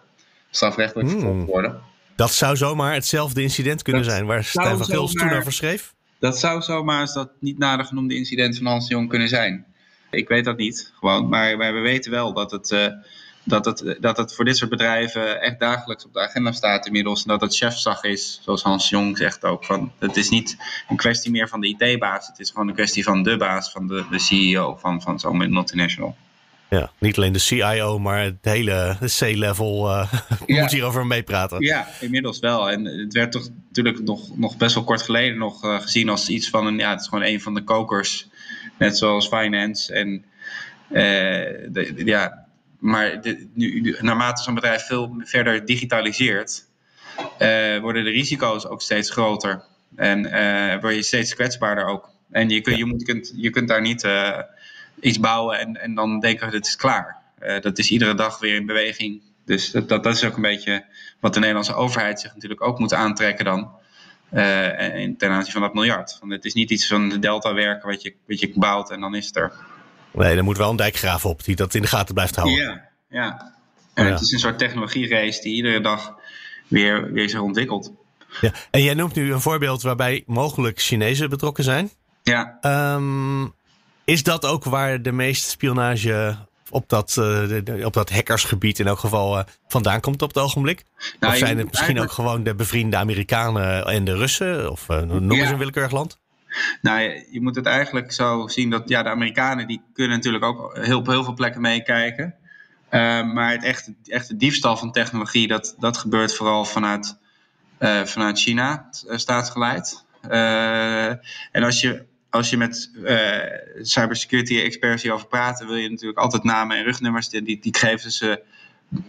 Strafrechtelijk 0.50 1.08
hmm. 1.08 1.20
vervolgd 1.20 1.46
worden. 1.46 1.80
Dat 2.18 2.32
zou 2.32 2.56
zomaar 2.56 2.94
hetzelfde 2.94 3.42
incident 3.42 3.82
kunnen 3.82 4.02
dat 4.02 4.10
zijn 4.10 4.26
waar 4.26 4.44
Stijn 4.44 4.76
van 4.76 4.86
Gils 4.86 5.12
toen 5.12 5.32
over 5.32 5.52
schreef? 5.52 5.94
Dat 6.18 6.38
zou 6.38 6.62
zomaar 6.62 7.00
eens 7.00 7.14
dat 7.14 7.30
niet 7.40 7.58
nader 7.58 7.86
genoemde 7.86 8.14
incident 8.14 8.56
van 8.56 8.66
Hans 8.66 8.88
de 8.88 8.94
Jong 8.94 9.08
kunnen 9.08 9.28
zijn. 9.28 9.66
Ik 10.10 10.28
weet 10.28 10.44
dat 10.44 10.56
niet, 10.56 10.92
gewoon. 10.98 11.28
Maar, 11.28 11.56
maar 11.56 11.74
we 11.74 11.80
weten 11.80 12.10
wel 12.10 12.32
dat 12.32 12.50
het 12.50 12.96
dat 13.44 13.64
het, 13.64 13.96
dat 14.00 14.16
het 14.16 14.34
voor 14.34 14.44
dit 14.44 14.56
soort 14.56 14.70
bedrijven 14.70 15.40
echt 15.40 15.60
dagelijks 15.60 16.04
op 16.04 16.12
de 16.12 16.20
agenda 16.20 16.52
staat 16.52 16.86
inmiddels. 16.86 17.22
En 17.22 17.28
dat 17.28 17.40
het 17.40 17.56
chefzag 17.56 18.02
is, 18.02 18.40
zoals 18.42 18.62
Hans 18.62 18.88
Jong 18.88 19.16
zegt 19.16 19.44
ook. 19.44 19.64
Van, 19.64 19.92
het 19.98 20.16
is 20.16 20.28
niet 20.28 20.56
een 20.88 20.96
kwestie 20.96 21.30
meer 21.30 21.48
van 21.48 21.60
de 21.60 21.76
IT-baas. 21.78 22.26
Het 22.26 22.38
is 22.38 22.50
gewoon 22.50 22.68
een 22.68 22.74
kwestie 22.74 23.04
van 23.04 23.22
de 23.22 23.36
baas, 23.36 23.70
van 23.70 23.86
de, 23.86 24.04
de 24.10 24.18
CEO 24.18 24.76
van, 24.76 25.02
van 25.02 25.20
zo'n 25.20 25.52
multinational. 25.52 26.16
Ja, 26.70 26.90
niet 26.98 27.16
alleen 27.16 27.32
de 27.32 27.38
CIO, 27.38 27.98
maar 27.98 28.22
het 28.22 28.36
hele 28.40 28.96
C-level 29.00 29.88
uh, 29.88 30.12
ja. 30.46 30.60
moet 30.60 30.70
hierover 30.70 31.06
meepraten. 31.06 31.60
Ja, 31.60 31.88
inmiddels 32.00 32.38
wel. 32.38 32.70
En 32.70 32.84
het 32.84 33.12
werd 33.12 33.32
toch 33.32 33.48
natuurlijk 33.66 34.02
nog, 34.02 34.38
nog 34.38 34.56
best 34.56 34.74
wel 34.74 34.84
kort 34.84 35.02
geleden 35.02 35.38
nog 35.38 35.64
uh, 35.64 35.80
gezien 35.80 36.08
als 36.08 36.28
iets 36.28 36.48
van 36.50 36.66
een, 36.66 36.78
ja, 36.78 36.90
het 36.90 37.00
is 37.00 37.06
gewoon 37.08 37.24
een 37.24 37.40
van 37.40 37.54
de 37.54 37.64
kokers. 37.64 38.28
Net 38.78 38.98
zoals 38.98 39.28
finance. 39.28 39.92
En 39.92 40.08
uh, 40.08 40.94
de, 41.68 41.92
ja, 42.04 42.46
maar 42.78 43.20
de, 43.20 43.48
nu, 43.54 43.96
naarmate 44.00 44.42
zo'n 44.42 44.54
bedrijf 44.54 44.86
veel 44.86 45.14
verder 45.18 45.64
digitaliseert, 45.64 46.66
worden 47.80 48.04
de 48.04 48.10
risico's 48.10 48.66
ook 48.66 48.82
steeds 48.82 49.10
groter. 49.10 49.62
En 49.96 50.22
word 50.80 50.94
je 50.94 51.02
steeds 51.02 51.34
kwetsbaarder 51.34 51.84
ook. 51.84 52.10
En 52.30 52.48
je, 52.48 52.60
kun, 52.60 52.76
je, 52.76 52.84
moet, 52.84 53.00
je, 53.00 53.06
kunt, 53.06 53.32
je 53.36 53.50
kunt 53.50 53.68
daar 53.68 53.80
niet 53.80 54.06
iets 55.00 55.20
bouwen 55.20 55.58
en, 55.58 55.80
en 55.80 55.94
dan 55.94 56.20
denken, 56.20 56.50
dit 56.50 56.66
is 56.66 56.76
klaar. 56.76 57.16
dat 57.60 57.78
is 57.78 57.90
iedere 57.90 58.14
dag 58.14 58.38
weer 58.38 58.54
in 58.54 58.66
beweging. 58.66 59.22
Dus 59.44 59.70
dat, 59.70 59.88
dat, 59.88 60.04
dat, 60.04 60.14
is 60.14 60.24
ook 60.24 60.36
een 60.36 60.42
beetje 60.42 60.84
wat 61.20 61.34
de 61.34 61.38
Nederlandse 61.38 61.74
overheid 61.74 62.20
zich 62.20 62.34
natuurlijk 62.34 62.62
ook 62.62 62.78
moet 62.78 62.94
aantrekken 62.94 63.44
dan. 63.44 63.70
ten 65.18 65.30
aanzien 65.30 65.52
van 65.52 65.60
dat 65.60 65.74
miljard. 65.74 66.16
Want 66.20 66.32
het 66.32 66.44
is 66.44 66.54
niet 66.54 66.70
iets 66.70 66.86
van 66.86 67.08
de 67.08 67.18
delta 67.18 67.54
werken 67.54 67.88
wat 67.88 68.02
je, 68.02 68.14
wat 68.26 68.40
je 68.40 68.52
bouwt 68.54 68.90
en 68.90 69.00
dan 69.00 69.14
is 69.14 69.26
het 69.26 69.36
er. 69.36 69.52
Nee, 70.12 70.36
er 70.36 70.44
moet 70.44 70.56
wel 70.56 70.70
een 70.70 70.76
dijkgraaf 70.76 71.24
op 71.24 71.44
die 71.44 71.56
dat 71.56 71.74
in 71.74 71.82
de 71.82 71.88
gaten 71.88 72.14
blijft 72.14 72.36
houden. 72.36 72.58
Ja, 72.58 72.88
ja. 73.10 73.54
En 73.94 74.04
ja. 74.04 74.10
het 74.10 74.20
is 74.20 74.32
een 74.32 74.38
soort 74.38 74.58
technologierace 74.58 75.42
die 75.42 75.54
iedere 75.54 75.80
dag 75.80 76.14
weer, 76.68 77.12
weer 77.12 77.28
zich 77.28 77.40
ontwikkelt. 77.40 77.92
Ja. 78.40 78.52
En 78.70 78.82
jij 78.82 78.94
noemt 78.94 79.14
nu 79.14 79.32
een 79.32 79.40
voorbeeld 79.40 79.82
waarbij 79.82 80.22
mogelijk 80.26 80.80
Chinezen 80.80 81.30
betrokken 81.30 81.64
zijn. 81.64 81.90
Ja. 82.22 82.58
Um, 82.94 83.54
is 84.08 84.22
dat 84.22 84.44
ook 84.44 84.64
waar 84.64 85.02
de 85.02 85.12
meeste 85.12 85.48
spionage 85.48 86.36
op 86.70 86.88
dat, 86.88 87.16
uh, 87.18 87.86
op 87.86 87.92
dat 87.92 88.10
hackersgebied 88.10 88.78
in 88.78 88.86
elk 88.86 88.98
geval 88.98 89.38
uh, 89.38 89.44
vandaan 89.66 90.00
komt 90.00 90.22
op 90.22 90.28
het 90.28 90.38
ogenblik? 90.38 90.84
Nou, 91.20 91.32
of 91.32 91.38
zijn 91.38 91.58
het 91.58 91.66
misschien 91.66 91.86
eigenlijk... 91.86 92.10
ook 92.10 92.26
gewoon 92.26 92.42
de 92.42 92.54
bevriende 92.54 92.96
Amerikanen 92.96 93.86
en 93.86 94.04
de 94.04 94.16
Russen? 94.16 94.70
Of 94.70 94.88
uh, 94.88 95.00
noem 95.00 95.32
eens 95.32 95.40
ja. 95.40 95.52
een 95.52 95.58
willekeurig 95.58 95.92
land? 95.92 96.18
Nou, 96.82 97.00
je, 97.30 97.40
moet 97.40 97.56
het 97.56 97.66
eigenlijk 97.66 98.12
zo 98.12 98.46
zien 98.46 98.70
dat 98.70 98.88
ja, 98.88 99.02
de 99.02 99.08
Amerikanen 99.08 99.66
die 99.66 99.82
kunnen 99.92 100.16
natuurlijk 100.16 100.44
ook 100.44 100.76
heel, 100.76 100.98
op 100.98 101.06
heel 101.06 101.24
veel 101.24 101.34
plekken 101.34 101.60
meekijken. 101.60 102.34
Maar 103.32 103.52
het 103.52 103.64
echte, 103.64 103.94
echte 104.04 104.36
diefstal 104.36 104.76
van 104.76 104.92
technologie, 104.92 105.48
dat, 105.48 105.74
dat 105.78 105.96
gebeurt 105.96 106.34
vooral 106.34 106.64
vanuit 106.64 107.16
vanuit 108.04 108.38
China, 108.38 108.88
staatsgeleid. 108.90 110.04
en 111.52 111.62
als 111.64 111.80
je, 111.80 112.06
als 112.30 112.50
je 112.50 112.56
met 112.56 112.90
cybersecurity 113.80 114.60
experts 114.60 115.02
hierover 115.02 115.26
praat, 115.26 115.64
wil 115.64 115.76
je 115.76 115.90
natuurlijk 115.90 116.18
altijd 116.18 116.42
namen 116.42 116.76
en 116.76 116.84
rugnummers. 116.84 117.28
Die, 117.28 117.58
die 117.60 117.76
geven 117.76 118.10
ze 118.10 118.42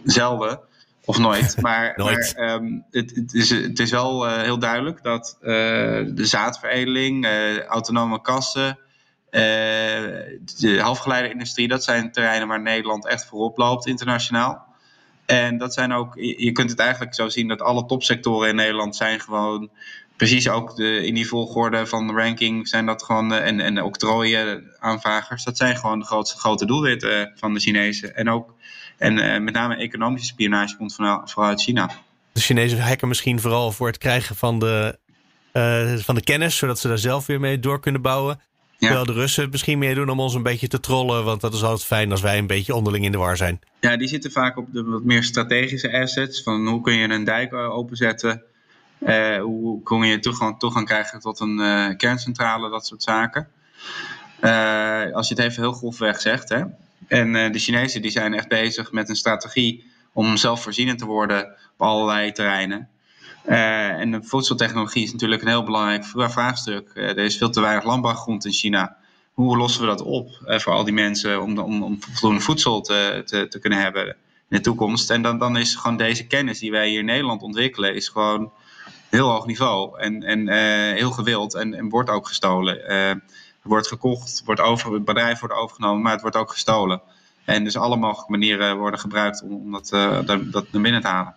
zelden. 0.04 0.60
Of 1.04 1.18
nooit. 1.18 1.56
Maar, 1.60 1.92
nooit. 1.96 2.34
maar 2.36 2.46
ehm, 2.46 2.78
het, 2.90 3.14
het, 3.14 3.34
is, 3.34 3.50
het 3.50 3.78
is 3.78 3.90
wel 3.90 4.26
uh, 4.26 4.40
heel 4.40 4.58
duidelijk 4.58 5.02
dat 5.02 5.36
uh, 5.40 5.48
de 6.14 6.24
zaadveredeling, 6.24 7.26
autonome 7.68 8.20
kassen, 8.20 8.78
de 9.30 10.78
halfgeleiderindustrie, 10.80 11.68
dat 11.68 11.84
zijn 11.84 12.12
terreinen 12.12 12.48
waar 12.48 12.62
Nederland 12.62 13.06
echt 13.06 13.24
voorop 13.24 13.58
loopt 13.58 13.86
internationaal. 13.86 14.68
En 15.26 15.58
dat 15.58 15.74
zijn 15.74 15.92
ook, 15.92 16.14
je 16.16 16.52
kunt 16.52 16.70
het 16.70 16.78
eigenlijk 16.78 17.14
zo 17.14 17.28
zien 17.28 17.48
dat 17.48 17.62
alle 17.62 17.86
topsectoren 17.86 18.48
in 18.48 18.54
Nederland 18.54 18.96
zijn 18.96 19.20
gewoon 19.20 19.70
precies 20.20 20.48
ook 20.48 20.76
de, 20.76 21.06
in 21.06 21.14
die 21.14 21.28
volgorde 21.28 21.86
van 21.86 22.06
de 22.06 22.12
ranking 22.12 22.68
zijn 22.68 22.86
dat 22.86 23.02
gewoon, 23.02 23.32
en, 23.32 23.60
en 23.60 23.82
octrooien 23.82 24.64
aanvragers, 24.78 25.44
dat 25.44 25.56
zijn 25.56 25.76
gewoon 25.76 25.98
de 25.98 26.04
grootste 26.04 26.38
grote 26.38 26.66
doelwitten 26.66 27.32
van 27.34 27.54
de 27.54 27.60
Chinezen. 27.60 28.16
En 28.16 28.30
ook 28.30 28.54
en 28.98 29.16
uh, 29.16 29.38
met 29.38 29.54
name 29.54 29.76
economische 29.76 30.26
spionage 30.26 30.76
komt 30.76 30.94
vanuit 31.24 31.62
China. 31.62 31.90
De 32.32 32.40
Chinezen 32.40 32.80
hacken 32.80 33.08
misschien 33.08 33.40
vooral 33.40 33.72
voor 33.72 33.86
het 33.86 33.98
krijgen 33.98 34.36
van 34.36 34.58
de, 34.58 34.98
uh, 35.52 35.96
van 35.96 36.14
de 36.14 36.22
kennis, 36.22 36.56
zodat 36.56 36.78
ze 36.78 36.88
daar 36.88 36.98
zelf 36.98 37.26
weer 37.26 37.40
mee 37.40 37.58
door 37.58 37.80
kunnen 37.80 38.02
bouwen. 38.02 38.40
Ja. 38.78 38.86
Terwijl 38.86 39.04
de 39.04 39.12
Russen 39.12 39.42
het 39.42 39.52
misschien 39.52 39.78
meer 39.78 39.94
doen 39.94 40.08
om 40.08 40.20
ons 40.20 40.34
een 40.34 40.42
beetje 40.42 40.68
te 40.68 40.80
trollen, 40.80 41.24
want 41.24 41.40
dat 41.40 41.54
is 41.54 41.62
altijd 41.62 41.84
fijn 41.84 42.10
als 42.10 42.20
wij 42.20 42.38
een 42.38 42.46
beetje 42.46 42.74
onderling 42.74 43.04
in 43.04 43.12
de 43.12 43.18
war 43.18 43.36
zijn. 43.36 43.60
Ja, 43.80 43.96
die 43.96 44.08
zitten 44.08 44.32
vaak 44.32 44.56
op 44.56 44.66
de 44.72 44.84
wat 44.84 45.04
meer 45.04 45.22
strategische 45.22 45.92
assets. 46.00 46.42
Van 46.42 46.66
hoe 46.68 46.80
kun 46.80 46.94
je 46.94 47.08
een 47.08 47.24
dijk 47.24 47.54
openzetten? 47.54 48.42
Uh, 49.00 49.42
hoe 49.42 49.82
kun 49.82 50.06
je 50.06 50.18
toegang, 50.18 50.58
toegang 50.58 50.86
krijgen 50.86 51.20
tot 51.20 51.40
een 51.40 51.58
uh, 51.58 51.96
kerncentrale, 51.96 52.70
dat 52.70 52.86
soort 52.86 53.02
zaken. 53.02 53.48
Uh, 54.40 55.12
als 55.12 55.28
je 55.28 55.34
het 55.34 55.44
even 55.44 55.62
heel 55.62 55.72
grofweg 55.72 56.20
zegt. 56.20 56.48
Hè. 56.48 56.62
En 57.08 57.52
de 57.52 57.58
Chinezen 57.58 58.02
die 58.02 58.10
zijn 58.10 58.34
echt 58.34 58.48
bezig 58.48 58.92
met 58.92 59.08
een 59.08 59.16
strategie 59.16 59.84
om 60.12 60.36
zelfvoorzienend 60.36 60.98
te 60.98 61.06
worden 61.06 61.44
op 61.46 61.86
allerlei 61.86 62.32
terreinen. 62.32 62.88
En 63.44 64.10
de 64.10 64.22
voedseltechnologie 64.22 65.02
is 65.02 65.12
natuurlijk 65.12 65.42
een 65.42 65.48
heel 65.48 65.64
belangrijk 65.64 66.04
vraagstuk. 66.04 66.90
Er 66.94 67.18
is 67.18 67.36
veel 67.36 67.50
te 67.50 67.60
weinig 67.60 67.84
landbouwgrond 67.84 68.44
in 68.44 68.52
China. 68.52 68.96
Hoe 69.32 69.56
lossen 69.56 69.80
we 69.80 69.86
dat 69.86 70.02
op 70.02 70.28
voor 70.44 70.72
al 70.72 70.84
die 70.84 70.94
mensen 70.94 71.42
om, 71.42 71.58
om, 71.58 71.82
om 71.82 71.98
voldoende 72.00 72.44
voedsel 72.44 72.80
te, 72.80 73.22
te, 73.24 73.48
te, 73.48 73.58
kunnen 73.58 73.80
hebben 73.80 74.06
in 74.06 74.16
de 74.48 74.60
toekomst? 74.60 75.10
En 75.10 75.22
dan, 75.22 75.38
dan 75.38 75.56
is 75.56 75.74
gewoon 75.74 75.96
deze 75.96 76.26
kennis 76.26 76.58
die 76.58 76.70
wij 76.70 76.88
hier 76.88 76.98
in 76.98 77.04
Nederland 77.04 77.42
ontwikkelen, 77.42 77.94
is 77.94 78.08
gewoon 78.08 78.52
heel 79.10 79.30
hoog 79.30 79.46
niveau 79.46 80.00
en, 80.00 80.22
en 80.22 80.48
heel 80.94 81.10
gewild 81.10 81.54
en, 81.54 81.74
en 81.74 81.88
wordt 81.88 82.10
ook 82.10 82.26
gestolen 82.26 82.84
wordt 83.62 83.86
gekocht, 83.86 84.42
wordt 84.44 84.60
over, 84.60 84.92
het 84.92 85.04
bedrijf 85.04 85.40
wordt 85.40 85.54
overgenomen, 85.54 86.02
maar 86.02 86.12
het 86.12 86.20
wordt 86.20 86.36
ook 86.36 86.50
gestolen. 86.50 87.02
En 87.44 87.64
dus 87.64 87.76
alle 87.76 87.96
mogelijke 87.96 88.30
manieren 88.30 88.76
worden 88.76 89.00
gebruikt 89.00 89.42
om, 89.42 89.52
om 89.52 89.72
dat, 89.72 89.90
uh, 89.94 90.18
dat, 90.24 90.52
dat 90.52 90.72
naar 90.72 90.82
binnen 90.82 91.00
te 91.00 91.08
halen. 91.08 91.34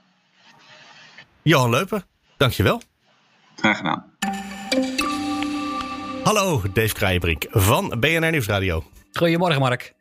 Johan 1.41 1.69
Leupen, 1.69 2.05
dankjewel. 2.37 2.81
Graag 3.55 3.77
gedaan. 3.77 4.05
Hallo, 6.23 6.61
Dave 6.73 6.93
Kraaienbrink 6.93 7.45
van 7.49 7.99
BNR 7.99 8.31
Nieuwsradio. 8.31 8.83
Goedemorgen, 9.13 9.61
Mark. 9.61 9.93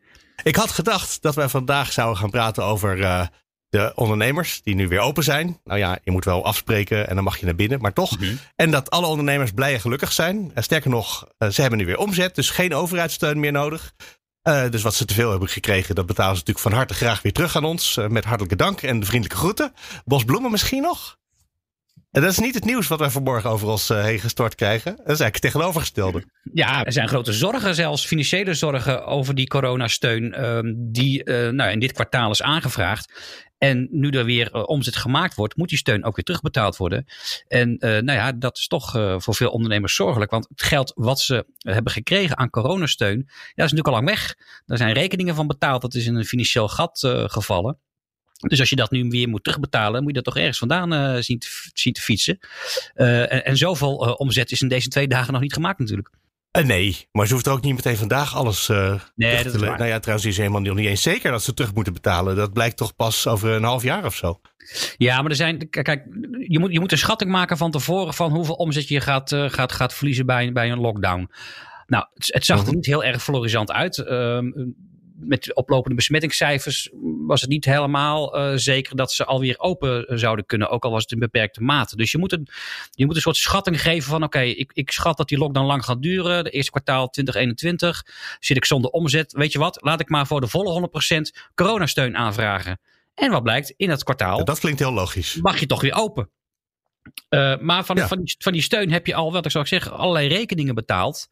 Ik 0.42 0.56
had 0.56 0.70
gedacht 0.70 1.22
dat 1.22 1.34
wij 1.34 1.48
vandaag 1.48 1.92
zouden 1.92 2.18
gaan 2.18 2.30
praten 2.30 2.64
over 2.64 2.98
uh, 2.98 3.26
de 3.72 3.92
ondernemers 3.94 4.62
die 4.62 4.74
nu 4.74 4.88
weer 4.88 5.00
open 5.00 5.22
zijn. 5.22 5.60
Nou 5.64 5.78
ja, 5.78 5.98
je 6.04 6.10
moet 6.10 6.24
wel 6.24 6.44
afspreken 6.44 7.08
en 7.08 7.14
dan 7.14 7.24
mag 7.24 7.36
je 7.36 7.44
naar 7.44 7.54
binnen, 7.54 7.80
maar 7.80 7.92
toch. 7.92 8.18
Mm-hmm. 8.18 8.38
En 8.56 8.70
dat 8.70 8.90
alle 8.90 9.06
ondernemers 9.06 9.50
blij 9.50 9.72
en 9.72 9.80
gelukkig 9.80 10.12
zijn. 10.12 10.50
En 10.54 10.62
sterker 10.62 10.90
nog, 10.90 11.28
uh, 11.38 11.48
ze 11.48 11.60
hebben 11.60 11.78
nu 11.78 11.86
weer 11.86 11.98
omzet, 11.98 12.34
dus 12.34 12.50
geen 12.50 12.74
overheidssteun 12.74 13.40
meer 13.40 13.52
nodig. 13.52 13.92
Uh, 14.48 14.70
dus 14.70 14.82
wat 14.82 14.94
ze 14.94 15.04
te 15.04 15.14
veel 15.14 15.30
hebben 15.30 15.48
gekregen, 15.48 15.94
dat 15.94 16.06
betalen 16.06 16.36
ze 16.36 16.38
natuurlijk 16.38 16.66
van 16.66 16.76
harte 16.76 16.94
graag 16.94 17.22
weer 17.22 17.32
terug 17.32 17.56
aan 17.56 17.64
ons. 17.64 17.96
Uh, 17.96 18.06
met 18.06 18.24
hartelijke 18.24 18.56
dank 18.56 18.82
en 18.82 19.00
de 19.00 19.06
vriendelijke 19.06 19.40
groeten. 19.40 19.72
Bos 20.04 20.24
bloemen 20.24 20.50
misschien 20.50 20.82
nog? 20.82 21.20
En 22.12 22.20
dat 22.20 22.30
is 22.30 22.38
niet 22.38 22.54
het 22.54 22.64
nieuws 22.64 22.88
wat 22.88 22.98
wij 22.98 23.10
vanmorgen 23.10 23.50
over 23.50 23.68
ons 23.68 23.90
uh, 23.90 24.02
heen 24.02 24.18
gestort 24.18 24.54
krijgen. 24.54 24.90
Dat 24.90 25.00
is 25.00 25.06
eigenlijk 25.06 25.34
het 25.34 25.42
tegenovergestelde. 25.42 26.24
Ja, 26.52 26.84
er 26.84 26.92
zijn 26.92 27.08
grote 27.08 27.32
zorgen, 27.32 27.74
zelfs 27.74 28.06
financiële 28.06 28.54
zorgen 28.54 29.06
over 29.06 29.34
die 29.34 29.46
coronasteun. 29.46 30.34
Uh, 30.38 30.58
die 30.76 31.24
uh, 31.24 31.48
nou, 31.48 31.70
in 31.70 31.78
dit 31.78 31.92
kwartaal 31.92 32.30
is 32.30 32.42
aangevraagd. 32.42 33.12
En 33.62 33.88
nu 33.90 34.10
er 34.10 34.24
weer 34.24 34.54
uh, 34.54 34.62
omzet 34.66 34.96
gemaakt 34.96 35.34
wordt, 35.34 35.56
moet 35.56 35.68
die 35.68 35.78
steun 35.78 36.04
ook 36.04 36.16
weer 36.16 36.24
terugbetaald 36.24 36.76
worden. 36.76 37.04
En 37.48 37.76
nou 37.78 38.12
ja, 38.12 38.32
dat 38.32 38.56
is 38.56 38.66
toch 38.66 38.90
voor 39.16 39.34
veel 39.34 39.50
ondernemers 39.50 39.94
zorgelijk. 39.94 40.30
Want 40.30 40.48
het 40.48 40.62
geld 40.62 40.92
wat 40.94 41.20
ze 41.20 41.46
hebben 41.58 41.92
gekregen 41.92 42.38
aan 42.38 42.50
coronasteun, 42.50 43.18
ja, 43.18 43.24
dat 43.54 43.64
is 43.64 43.72
natuurlijk 43.72 43.86
al 43.86 43.92
lang 43.92 44.06
weg. 44.06 44.34
Daar 44.66 44.78
zijn 44.78 44.92
rekeningen 44.92 45.34
van 45.34 45.46
betaald. 45.46 45.82
Dat 45.82 45.94
is 45.94 46.06
in 46.06 46.14
een 46.14 46.24
financieel 46.24 46.68
gat 46.68 46.98
gevallen. 47.26 47.78
Dus 48.48 48.60
als 48.60 48.70
je 48.70 48.76
dat 48.76 48.90
nu 48.90 49.08
weer 49.08 49.28
moet 49.28 49.44
terugbetalen, 49.44 50.02
moet 50.02 50.16
je 50.16 50.22
dat 50.22 50.34
toch 50.34 50.36
ergens 50.36 50.58
vandaan 50.58 51.22
zien, 51.22 51.38
te, 51.38 52.00
fietsen. 52.00 52.38
En, 52.94 53.56
zoveel 53.56 53.94
omzet 53.96 54.50
is 54.50 54.62
in 54.62 54.68
deze 54.68 54.88
twee 54.88 55.08
dagen 55.08 55.32
nog 55.32 55.42
niet 55.42 55.52
gemaakt 55.52 55.78
natuurlijk. 55.78 56.10
Nee, 56.52 57.08
maar 57.12 57.26
ze 57.26 57.32
hoeft 57.32 57.46
er 57.46 57.52
ook 57.52 57.62
niet 57.62 57.74
meteen 57.74 57.96
vandaag 57.96 58.36
alles 58.36 58.68
nee, 58.68 59.44
dat 59.44 59.52
te 59.52 59.58
Nou 59.58 59.84
ja, 59.84 59.98
trouwens 59.98 60.28
is 60.28 60.36
helemaal 60.36 60.60
nog 60.60 60.76
niet 60.76 60.86
eens 60.86 61.02
zeker 61.02 61.30
dat 61.30 61.42
ze 61.42 61.54
terug 61.54 61.74
moeten 61.74 61.92
betalen. 61.92 62.36
Dat 62.36 62.52
blijkt 62.52 62.76
toch 62.76 62.96
pas 62.96 63.26
over 63.26 63.50
een 63.50 63.64
half 63.64 63.82
jaar 63.82 64.04
of 64.04 64.14
zo. 64.14 64.40
Ja, 64.96 65.20
maar 65.20 65.30
er 65.30 65.36
zijn. 65.36 65.70
Kijk, 65.70 66.06
je 66.48 66.58
moet, 66.58 66.72
je 66.72 66.80
moet 66.80 66.92
een 66.92 66.98
schatting 66.98 67.30
maken 67.30 67.56
van 67.56 67.70
tevoren 67.70 68.14
van 68.14 68.30
hoeveel 68.30 68.54
omzet 68.54 68.88
je 68.88 69.00
gaat, 69.00 69.34
gaat, 69.46 69.72
gaat 69.72 69.94
verliezen 69.94 70.26
bij, 70.26 70.52
bij 70.52 70.70
een 70.70 70.80
lockdown. 70.80 71.30
Nou, 71.86 72.06
het, 72.14 72.32
het 72.32 72.44
zag 72.44 72.66
er 72.66 72.74
niet 72.74 72.86
heel 72.86 73.04
erg 73.04 73.22
florisant 73.22 73.72
uit. 73.72 73.98
Ehm, 73.98 74.50
met 75.24 75.54
oplopende 75.54 75.96
besmettingscijfers 75.96 76.90
was 77.26 77.40
het 77.40 77.50
niet 77.50 77.64
helemaal 77.64 78.38
uh, 78.38 78.56
zeker 78.56 78.96
dat 78.96 79.12
ze 79.12 79.24
alweer 79.24 79.58
open 79.58 80.18
zouden 80.18 80.46
kunnen, 80.46 80.68
ook 80.68 80.84
al 80.84 80.90
was 80.90 81.02
het 81.02 81.12
in 81.12 81.18
beperkte 81.18 81.62
mate. 81.62 81.96
Dus 81.96 82.10
je 82.10 82.18
moet 82.18 82.32
een, 82.32 82.48
je 82.90 83.06
moet 83.06 83.14
een 83.14 83.20
soort 83.20 83.36
schatting 83.36 83.82
geven 83.82 84.10
van 84.10 84.22
oké, 84.22 84.36
okay, 84.36 84.50
ik, 84.50 84.70
ik 84.74 84.90
schat 84.90 85.16
dat 85.16 85.28
die 85.28 85.38
lockdown 85.38 85.66
lang 85.66 85.84
gaat 85.84 86.02
duren, 86.02 86.44
de 86.44 86.50
eerste 86.50 86.70
kwartaal 86.70 87.08
2021, 87.08 88.06
zit 88.40 88.56
ik 88.56 88.64
zonder 88.64 88.90
omzet. 88.90 89.32
Weet 89.32 89.52
je 89.52 89.58
wat, 89.58 89.78
laat 89.80 90.00
ik 90.00 90.08
maar 90.08 90.26
voor 90.26 90.40
de 90.40 90.48
volle 90.48 90.90
100% 91.36 91.50
coronasteun 91.54 92.16
aanvragen. 92.16 92.80
En 93.14 93.30
wat 93.30 93.42
blijkt, 93.42 93.74
in 93.76 93.88
dat 93.88 94.04
kwartaal. 94.04 94.38
Ja, 94.38 94.44
dat 94.44 94.58
klinkt 94.58 94.78
heel 94.78 94.92
logisch. 94.92 95.38
Mag 95.40 95.60
je 95.60 95.66
toch 95.66 95.80
weer 95.80 95.94
open. 95.94 96.30
Uh, 97.30 97.58
maar 97.58 97.84
van, 97.84 97.96
ja. 97.96 98.06
van, 98.08 98.18
die, 98.18 98.34
van 98.38 98.52
die 98.52 98.62
steun 98.62 98.90
heb 98.90 99.06
je 99.06 99.14
al, 99.14 99.32
wat 99.32 99.44
ik 99.44 99.50
zou 99.50 99.66
zeggen, 99.66 99.92
allerlei 99.92 100.28
rekeningen 100.28 100.74
betaald. 100.74 101.28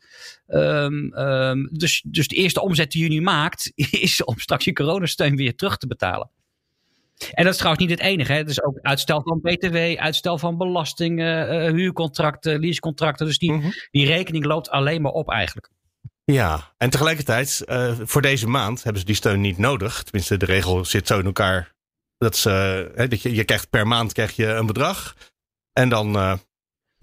Um, 0.47 1.15
um, 1.19 1.69
dus, 1.73 2.05
dus 2.07 2.29
de 2.29 2.37
eerste 2.37 2.61
omzet 2.61 2.93
die 2.93 3.03
je 3.03 3.09
nu 3.09 3.21
maakt, 3.21 3.73
is 3.91 4.25
om 4.25 4.39
straks 4.39 4.65
je 4.65 4.73
coronasteun 4.73 5.37
weer 5.37 5.57
terug 5.57 5.77
te 5.77 5.87
betalen. 5.87 6.31
En 7.33 7.45
dat 7.45 7.53
is 7.53 7.59
trouwens 7.59 7.87
niet 7.87 7.99
het 7.99 8.09
enige. 8.09 8.33
Hè. 8.33 8.39
Het 8.39 8.51
is 8.51 8.63
ook 8.63 8.79
uitstel 8.83 9.23
van 9.23 9.41
BTW, 9.41 9.77
uitstel 9.97 10.39
van 10.39 10.57
belastingen, 10.57 11.55
uh, 11.55 11.73
huurcontracten, 11.73 12.61
leasecontracten. 12.61 13.27
Dus 13.27 13.39
die, 13.39 13.53
mm 13.53 13.61
-hmm. 13.61 13.73
die 13.91 14.07
rekening 14.07 14.45
loopt 14.45 14.71
alleen 14.71 15.03
maar 15.03 15.13
op 15.13 15.31
eigenlijk. 15.31 15.71
Ja, 16.25 16.75
en 16.77 16.91
tegelijkertijd, 16.91 17.63
uh, 17.67 17.93
voor 18.03 18.23
deze 18.23 18.47
maand 18.47 18.83
hebben 18.83 19.01
ze 19.01 19.07
die 19.07 19.17
steun 19.17 19.41
niet 19.41 19.59
nodig. 19.59 20.03
Tenminste, 20.03 20.37
de 20.37 20.47
regel 20.47 20.85
zit 20.85 21.07
zo 21.07 21.19
in 21.19 21.25
elkaar. 21.25 21.75
Dat, 22.19 22.43
dat 22.95 23.23
je, 23.23 23.35
je 23.35 23.45
krijgt 23.45 23.71
per 23.71 23.87
maand 23.87 24.13
krijg 24.13 24.37
je 24.37 24.47
een 24.47 24.67
bedrag. 24.67 25.17
En 25.81 25.89
dan, 25.89 26.17
uh, 26.17 26.35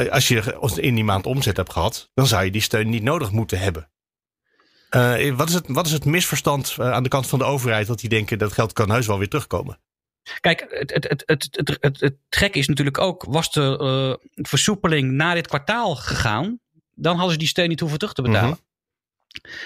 als 0.09 0.27
je 0.27 0.57
in 0.75 0.95
die 0.95 1.03
maand 1.03 1.25
omzet 1.25 1.57
hebt 1.57 1.71
gehad, 1.71 2.11
dan 2.13 2.27
zou 2.27 2.43
je 2.43 2.51
die 2.51 2.61
steun 2.61 2.89
niet 2.89 3.03
nodig 3.03 3.31
moeten 3.31 3.59
hebben. 3.59 3.89
Uh, 4.95 5.35
wat, 5.35 5.47
is 5.49 5.53
het, 5.53 5.67
wat 5.67 5.85
is 5.85 5.91
het 5.91 6.05
misverstand 6.05 6.75
aan 6.79 7.03
de 7.03 7.09
kant 7.09 7.27
van 7.27 7.39
de 7.39 7.45
overheid 7.45 7.87
dat 7.87 7.99
die 7.99 8.09
denken 8.09 8.37
dat 8.37 8.53
geld 8.53 8.73
kan 8.73 8.91
heus 8.91 9.07
wel 9.07 9.17
weer 9.17 9.29
terugkomen? 9.29 9.79
Kijk, 10.39 10.65
het, 10.69 10.93
het, 10.93 11.03
het, 11.07 11.23
het, 11.25 11.47
het, 11.51 11.77
het, 11.79 11.99
het 11.99 12.15
gek 12.29 12.55
is 12.55 12.67
natuurlijk 12.67 12.97
ook, 12.97 13.23
was 13.23 13.51
de 13.51 13.79
uh, 14.33 14.43
versoepeling 14.45 15.11
na 15.11 15.33
dit 15.33 15.47
kwartaal 15.47 15.95
gegaan, 15.95 16.59
dan 16.93 17.15
hadden 17.15 17.33
ze 17.33 17.39
die 17.39 17.47
steun 17.47 17.69
niet 17.69 17.79
hoeven 17.79 17.99
terug 17.99 18.13
te 18.13 18.21
betalen. 18.21 18.49
Mm 18.49 18.55
-hmm. 18.55 18.65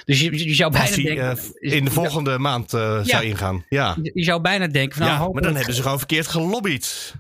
Dus 0.06 0.20
je, 0.20 0.48
je 0.48 0.54
zou 0.54 0.72
bijna 0.72 0.96
die, 0.96 1.06
denken. 1.06 1.40
Uh, 1.60 1.74
in 1.74 1.86
de 1.86 1.92
volgende 1.92 2.32
ja, 2.32 2.38
maand 2.38 2.74
uh, 2.74 2.82
ja, 2.82 3.04
zou 3.04 3.24
ingaan. 3.24 3.66
Ja. 3.70 3.98
Je, 4.02 4.12
je, 4.14 4.24
zou 4.24 4.42
bijna 4.42 4.68
denken. 4.68 4.98
Van, 4.98 5.08
nou, 5.08 5.24
ja, 5.24 5.32
maar 5.32 5.42
dan 5.42 5.56
hebben 5.56 5.74
ze 5.74 5.82
gewoon 5.82 5.98
verkeerd 5.98 6.28
gelobbyd. 6.28 7.14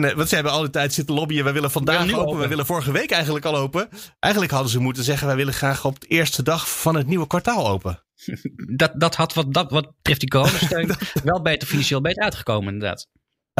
Want 0.00 0.28
ze 0.28 0.34
hebben 0.34 0.52
al 0.52 0.60
die 0.60 0.70
tijd 0.70 0.92
zitten 0.92 1.14
lobbyen. 1.14 1.44
Wij 1.44 1.52
willen 1.52 1.70
vandaag 1.70 2.02
open. 2.02 2.26
open. 2.26 2.38
Wij 2.38 2.48
willen 2.48 2.66
vorige 2.66 2.92
week 2.92 3.10
eigenlijk 3.10 3.44
al 3.44 3.56
open. 3.56 3.88
Eigenlijk 4.18 4.52
hadden 4.52 4.70
ze 4.70 4.78
moeten 4.78 5.04
zeggen: 5.04 5.26
wij 5.26 5.36
willen 5.36 5.54
graag 5.54 5.84
op 5.84 6.00
de 6.00 6.06
eerste 6.06 6.42
dag 6.42 6.80
van 6.80 6.94
het 6.96 7.06
nieuwe 7.06 7.26
kwartaal 7.26 7.68
open. 7.68 8.02
Dat, 8.76 8.92
dat 8.94 9.14
had 9.14 9.34
wat, 9.34 9.52
dat, 9.54 9.70
wat 9.70 9.92
betreft 9.96 10.20
die 10.20 10.28
coronasteun 10.28 10.90
wel 11.24 11.42
beter 11.42 11.68
financieel 11.68 12.00
beter 12.00 12.22
uitgekomen, 12.22 12.72
inderdaad. 12.72 13.08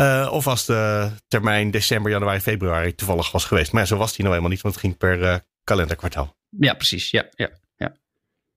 Uh, 0.00 0.29
of 0.33 0.47
als 0.47 0.64
de 0.64 1.11
termijn 1.29 1.71
december, 1.71 2.11
januari, 2.11 2.41
februari 2.41 2.95
toevallig 2.95 3.33
was 3.33 3.45
geweest. 3.45 3.73
Maar 3.73 3.87
zo 3.87 3.97
was 3.97 4.11
die 4.11 4.25
nou 4.25 4.29
helemaal 4.29 4.50
niet, 4.50 4.62
want 4.62 4.75
het 4.75 4.85
ging 4.85 4.97
per 4.97 5.19
uh, 5.21 5.37
kalenderkwartaal. 5.64 6.37
Ja, 6.49 6.75
precies. 6.75 7.11
Ja, 7.11 7.26
ja. 7.31 7.50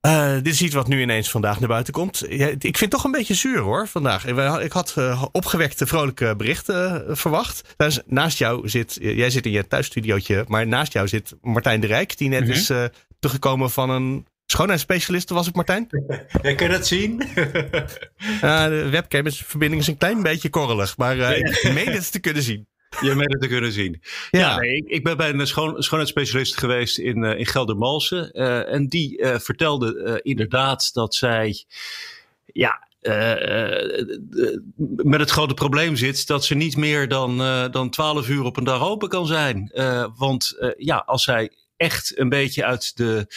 Uh, 0.07 0.33
dit 0.33 0.53
is 0.53 0.61
iets 0.61 0.75
wat 0.75 0.87
nu 0.87 1.01
ineens 1.01 1.29
vandaag 1.29 1.59
naar 1.59 1.69
buiten 1.69 1.93
komt. 1.93 2.23
Ja, 2.29 2.47
ik 2.47 2.61
vind 2.61 2.79
het 2.79 2.89
toch 2.89 3.03
een 3.03 3.11
beetje 3.11 3.33
zuur 3.33 3.59
hoor, 3.59 3.87
vandaag. 3.87 4.25
Ik 4.61 4.71
had 4.71 4.95
uh, 4.97 5.23
opgewekte, 5.31 5.87
vrolijke 5.87 6.35
berichten 6.35 7.05
uh, 7.09 7.15
verwacht. 7.15 7.73
Dus 7.77 8.01
naast 8.05 8.37
jou 8.37 8.69
zit, 8.69 8.97
jij 9.01 9.29
zit 9.29 9.45
in 9.45 9.51
je 9.51 9.67
thuisstudiootje, 9.67 10.45
maar 10.47 10.67
naast 10.67 10.93
jou 10.93 11.07
zit 11.07 11.35
Martijn 11.41 11.79
de 11.79 11.87
Rijk, 11.87 12.17
die 12.17 12.29
net 12.29 12.41
-hmm. 12.41 12.51
is 12.51 12.71
teruggekomen 13.19 13.69
van 13.71 13.89
een 13.89 14.25
schoonheidsspecialist. 14.45 15.29
Was 15.29 15.45
het 15.45 15.55
Martijn? 15.55 15.87
Jij 16.41 16.55
kan 16.55 16.69
het 16.69 16.87
zien. 16.87 17.17
de 18.41 18.87
webcam-verbinding 18.91 19.81
is 19.81 19.87
een 19.87 19.97
klein 19.97 20.21
beetje 20.21 20.49
korrelig, 20.49 20.97
maar 20.97 21.17
ik 21.17 21.71
meen 21.73 21.91
het 21.91 22.11
te 22.11 22.19
kunnen 22.19 22.43
zien. 22.43 22.67
Je 23.01 23.15
het 23.17 23.41
te 23.41 23.47
kunnen 23.47 23.71
zien. 23.71 24.01
Ja, 24.31 24.39
ja 24.39 24.59
nee, 24.59 24.75
ik, 24.75 24.87
ik, 24.87 25.03
ben 25.03 25.17
bij 25.17 25.29
een 25.29 25.47
schoon, 25.47 25.83
schoonheidsspecialist 25.83 26.57
geweest 26.57 26.97
in, 26.97 27.23
uh, 27.23 27.39
in 27.39 27.45
Geldermalsen. 27.45 28.29
Uh, 28.33 28.73
en 28.73 28.87
die 28.87 29.21
uh, 29.21 29.39
vertelde 29.39 30.19
inderdaad 30.23 30.93
dat 30.93 31.15
zij 31.15 31.65
ja, 32.45 32.87
met 34.95 35.19
het 35.19 35.29
grote 35.29 35.53
probleem 35.53 35.95
zit 35.95 36.27
dat 36.27 36.45
ze 36.45 36.55
niet 36.55 36.77
meer 36.77 37.07
dan, 37.07 37.37
dan 37.71 37.89
12 37.89 38.29
uur 38.29 38.43
op 38.43 38.57
een 38.57 38.63
dag 38.63 38.81
open 38.81 39.09
kan 39.09 39.27
zijn. 39.27 39.71
want 40.15 40.57
ja, 40.77 41.03
als 41.05 41.23
zij 41.23 41.51
echt 41.77 42.19
een 42.19 42.29
beetje 42.29 42.65
uit 42.65 42.97
de, 42.97 43.27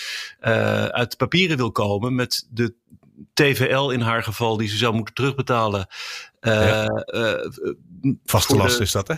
uit 0.90 1.10
de 1.10 1.16
papieren 1.16 1.56
wil 1.56 1.72
komen 1.72 2.14
met 2.14 2.46
de 2.50 2.74
TVL 3.32 3.90
in 3.90 4.00
haar 4.00 4.22
geval 4.22 4.56
die 4.56 4.68
ze 4.68 4.76
zou 4.76 4.94
moeten 4.94 5.14
terugbetalen. 5.14 5.86
Ja. 6.40 7.04
Vaste 8.24 8.56
last 8.56 8.80
is 8.80 8.92
dat 8.92 9.08
hè? 9.08 9.14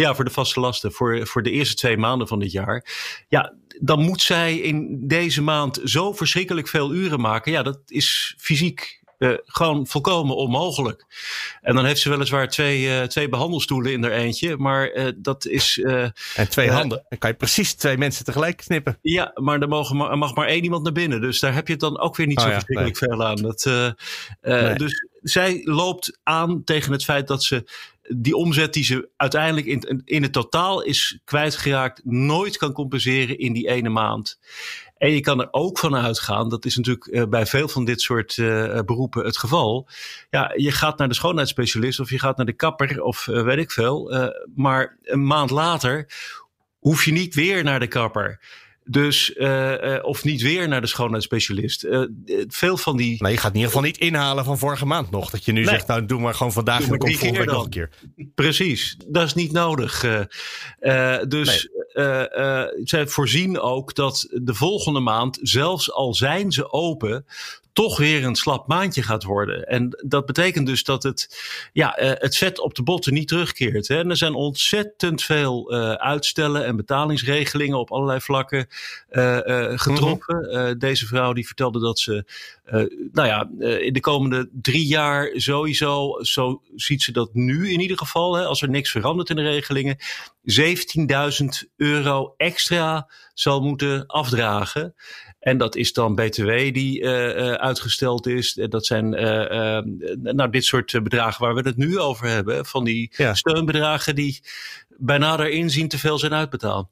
Ja, 0.00 0.14
voor 0.14 0.24
de 0.24 0.30
vaste 0.30 0.60
lasten. 0.60 0.92
Voor, 0.92 1.26
voor 1.26 1.42
de 1.42 1.50
eerste 1.50 1.74
twee 1.74 1.96
maanden 1.96 2.28
van 2.28 2.38
dit 2.38 2.52
jaar. 2.52 2.84
Ja, 3.28 3.54
dan 3.80 4.00
moet 4.00 4.20
zij 4.20 4.58
in 4.58 5.08
deze 5.08 5.42
maand 5.42 5.80
zo 5.84 6.12
verschrikkelijk 6.12 6.68
veel 6.68 6.94
uren 6.94 7.20
maken. 7.20 7.52
Ja, 7.52 7.62
dat 7.62 7.80
is 7.86 8.34
fysiek 8.38 8.99
uh, 9.20 9.34
gewoon 9.44 9.86
volkomen 9.86 10.36
onmogelijk. 10.36 11.04
En 11.60 11.74
dan 11.74 11.84
heeft 11.84 12.00
ze 12.00 12.10
weliswaar 12.10 12.48
twee, 12.48 12.82
uh, 12.82 13.02
twee 13.02 13.28
behandelstoelen 13.28 13.92
in 13.92 14.02
haar 14.02 14.12
eentje, 14.12 14.56
maar 14.56 14.92
uh, 14.94 15.08
dat 15.16 15.46
is. 15.46 15.78
en 16.34 16.48
twee 16.48 16.70
handen. 16.70 17.04
Dan 17.08 17.18
kan 17.18 17.30
je 17.30 17.36
precies 17.36 17.74
twee 17.74 17.98
mensen 17.98 18.24
tegelijk 18.24 18.56
knippen. 18.56 18.98
Ja, 19.02 19.30
maar 19.34 19.60
er, 19.60 19.68
mogen, 19.68 20.00
er 20.10 20.18
mag 20.18 20.34
maar 20.34 20.46
één 20.46 20.62
iemand 20.62 20.82
naar 20.82 20.92
binnen. 20.92 21.20
Dus 21.20 21.40
daar 21.40 21.54
heb 21.54 21.66
je 21.66 21.72
het 21.72 21.82
dan 21.82 21.98
ook 21.98 22.16
weer 22.16 22.26
niet 22.26 22.38
oh, 22.38 22.42
zo 22.42 22.48
ja, 22.48 22.54
verschrikkelijk 22.54 23.00
nee. 23.00 23.10
veel 23.10 23.24
aan. 23.26 23.36
Dat, 23.36 23.64
nee. 24.40 24.74
Dus 24.74 25.06
zij 25.22 25.60
loopt 25.64 26.18
aan 26.22 26.64
tegen 26.64 26.92
het 26.92 27.04
feit 27.04 27.28
dat 27.28 27.42
ze 27.42 27.64
die 28.16 28.36
omzet 28.36 28.72
die 28.72 28.84
ze 28.84 29.08
uiteindelijk 29.16 29.66
in, 29.66 30.02
in 30.04 30.22
het 30.22 30.32
totaal 30.32 30.82
is 30.82 31.18
kwijtgeraakt, 31.24 32.00
nooit 32.04 32.56
kan 32.56 32.72
compenseren 32.72 33.38
in 33.38 33.52
die 33.52 33.68
ene 33.68 33.88
maand. 33.88 34.38
En 35.00 35.10
je 35.10 35.20
kan 35.20 35.40
er 35.40 35.48
ook 35.50 35.78
van 35.78 35.96
uitgaan, 35.96 36.48
dat 36.48 36.64
is 36.64 36.76
natuurlijk 36.76 37.06
uh, 37.06 37.24
bij 37.24 37.46
veel 37.46 37.68
van 37.68 37.84
dit 37.84 38.00
soort 38.00 38.36
uh, 38.36 38.78
beroepen 38.86 39.24
het 39.24 39.36
geval. 39.36 39.88
Ja, 40.30 40.52
je 40.56 40.72
gaat 40.72 40.98
naar 40.98 41.08
de 41.08 41.14
schoonheidsspecialist 41.14 42.00
of 42.00 42.10
je 42.10 42.18
gaat 42.18 42.36
naar 42.36 42.46
de 42.46 42.52
kapper 42.52 43.02
of 43.02 43.24
weet 43.24 43.58
ik 43.58 43.70
veel. 43.70 44.32
maar 44.54 44.98
een 45.02 45.26
maand 45.26 45.50
later 45.50 46.06
hoef 46.78 47.04
je 47.04 47.12
niet 47.12 47.34
weer 47.34 47.64
naar 47.64 47.80
de 47.80 47.86
kapper. 47.86 48.40
Dus, 48.90 49.34
uh, 49.36 49.72
uh, 49.82 49.98
of 50.02 50.24
niet 50.24 50.42
weer 50.42 50.68
naar 50.68 50.80
de 50.80 50.86
schoonheidsspecialist. 50.86 51.84
Uh, 51.84 52.04
veel 52.48 52.76
van 52.76 52.96
die. 52.96 53.22
Nee, 53.22 53.32
je 53.32 53.38
gaat 53.38 53.50
in 53.50 53.56
ieder 53.56 53.70
geval 53.70 53.86
niet 53.86 53.98
inhalen 53.98 54.44
van 54.44 54.58
vorige 54.58 54.86
maand 54.86 55.10
nog. 55.10 55.30
Dat 55.30 55.44
je 55.44 55.52
nu 55.52 55.60
nee. 55.60 55.68
zegt, 55.68 55.86
nou 55.86 56.06
doe 56.06 56.20
maar 56.20 56.34
gewoon 56.34 56.52
vandaag 56.52 56.80
en 56.80 56.98
komt 56.98 57.16
volgende 57.16 57.38
week 57.38 57.50
nog 57.50 57.64
een 57.64 57.70
keer. 57.70 57.90
Precies, 58.34 58.96
dat 59.06 59.24
is 59.24 59.34
niet 59.34 59.52
nodig. 59.52 60.00
dus 61.28 61.68
nee. 61.92 62.26
zij 62.84 63.06
voorzien 63.06 63.60
ook 63.60 63.94
dat 63.94 64.28
de 64.30 64.54
volgende 64.54 65.00
maand, 65.00 65.38
zelfs 65.42 65.92
al 65.92 66.14
zijn 66.14 66.52
ze 66.52 66.72
open, 66.72 67.24
toch 67.72 67.98
weer 67.98 68.24
een 68.24 68.34
slap 68.34 68.66
maandje 68.66 69.02
gaat 69.02 69.22
worden. 69.22 69.66
En 69.66 70.04
dat 70.06 70.26
betekent 70.26 70.66
dus 70.66 70.84
dat 70.84 71.02
het, 71.02 71.38
ja, 71.72 71.94
het 71.98 72.36
vet 72.36 72.60
op 72.60 72.74
de 72.74 72.82
botten 72.82 73.12
niet 73.12 73.28
terugkeert. 73.28 73.88
Hè. 73.88 73.98
En 73.98 74.10
er 74.10 74.16
zijn 74.16 74.34
ontzettend 74.34 75.22
veel 75.22 75.74
uh, 75.74 75.92
uitstellen 75.92 76.64
en 76.64 76.76
betalingsregelingen 76.76 77.78
op 77.78 77.90
allerlei 77.90 78.20
vlakken 78.20 78.66
uh, 79.10 79.38
uh, 79.46 79.72
getroffen. 79.74 80.36
Mm 80.36 80.54
-hmm. 80.54 80.78
deze 80.78 81.06
vrouw 81.06 81.32
die 81.32 81.46
vertelde 81.46 81.80
dat 81.80 81.98
ze, 81.98 82.24
nou 83.12 83.28
ja, 83.28 83.50
in 83.78 83.92
de 83.92 84.00
komende 84.00 84.48
drie 84.52 84.86
jaar 84.86 85.30
sowieso, 85.34 86.22
zo 86.22 86.62
ziet 86.76 87.02
ze 87.02 87.12
dat 87.12 87.34
nu 87.34 87.70
in 87.70 87.80
ieder 87.80 87.98
geval, 87.98 88.34
hè, 88.34 88.44
als 88.44 88.62
er 88.62 88.68
niks 88.68 88.90
verandert 88.90 89.30
in 89.30 89.36
de 89.36 89.42
regelingen, 89.42 89.96
17.000 90.42 91.46
euro 91.76 92.34
extra 92.36 93.08
zal 93.40 93.60
moeten 93.60 94.06
afdragen. 94.06 94.94
En 95.38 95.58
dat 95.58 95.76
is 95.76 95.92
dan 95.92 96.14
BTW 96.14 96.48
die 96.48 97.00
uh, 97.00 97.36
uh, 97.36 97.52
uitgesteld 97.52 98.26
is. 98.26 98.52
Dat 98.52 98.86
zijn 98.86 99.12
uh, 99.12 100.32
nou, 100.32 100.50
dit 100.50 100.64
soort 100.64 101.02
bedragen 101.02 101.44
waar 101.44 101.54
we 101.54 101.60
het 101.68 101.76
nu 101.76 101.98
over 101.98 102.26
hebben. 102.26 102.66
Van 102.66 102.84
die 102.84 103.12
ja. 103.16 103.34
steunbedragen 103.34 104.14
die 104.14 104.42
bij 104.88 105.18
nader 105.18 105.50
inzien 105.50 105.88
te 105.88 105.98
veel 105.98 106.18
zijn 106.18 106.34
uitbetaald. 106.34 106.88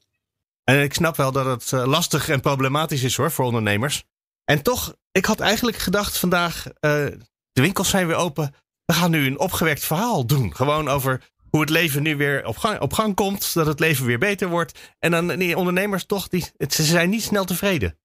En 0.65 0.83
ik 0.83 0.95
snap 0.95 1.17
wel 1.17 1.33
dat 1.33 1.47
het 1.47 1.87
lastig 1.87 2.29
en 2.29 2.41
problematisch 2.41 3.03
is 3.03 3.17
hoor 3.17 3.31
voor 3.31 3.45
ondernemers. 3.45 4.05
En 4.45 4.63
toch, 4.63 4.95
ik 5.13 5.25
had 5.25 5.41
eigenlijk 5.41 5.77
gedacht 5.77 6.19
vandaag, 6.19 6.65
de 6.81 7.19
winkels 7.53 7.89
zijn 7.89 8.07
weer 8.07 8.17
open. 8.17 8.55
We 8.85 8.93
gaan 8.93 9.11
nu 9.11 9.27
een 9.27 9.39
opgewekt 9.39 9.85
verhaal 9.85 10.27
doen. 10.27 10.55
Gewoon 10.55 10.89
over 10.89 11.31
hoe 11.51 11.61
het 11.61 11.71
leven 11.71 12.03
nu 12.03 12.17
weer 12.17 12.47
op 12.47 12.57
gang, 12.57 12.81
op 12.81 12.93
gang 12.93 13.15
komt. 13.15 13.55
Dat 13.55 13.67
het 13.67 13.81
leven 13.81 14.07
weer 14.07 14.19
beter 14.19 14.49
wordt. 14.49 14.95
En 14.99 15.11
dan 15.11 15.29
die 15.29 15.57
ondernemers 15.57 16.07
toch, 16.07 16.29
die, 16.29 16.45
ze 16.69 16.83
zijn 16.83 17.11
niet 17.11 17.23
snel 17.23 17.45
tevreden. 17.45 17.97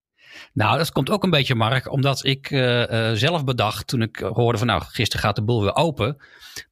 Nou, 0.54 0.78
dat 0.78 0.92
komt 0.92 1.10
ook 1.10 1.24
een 1.24 1.30
beetje, 1.30 1.56
Mark, 1.56 1.92
omdat 1.92 2.26
ik 2.26 2.52
uh, 2.52 2.80
uh, 2.80 3.12
zelf 3.12 3.44
bedacht 3.44 3.88
toen 3.88 4.02
ik 4.02 4.18
hoorde 4.34 4.58
van 4.58 4.68
nou, 4.68 4.82
gisteren 4.86 5.26
gaat 5.26 5.36
de 5.36 5.44
boel 5.44 5.62
weer 5.62 5.76
open. 5.76 6.18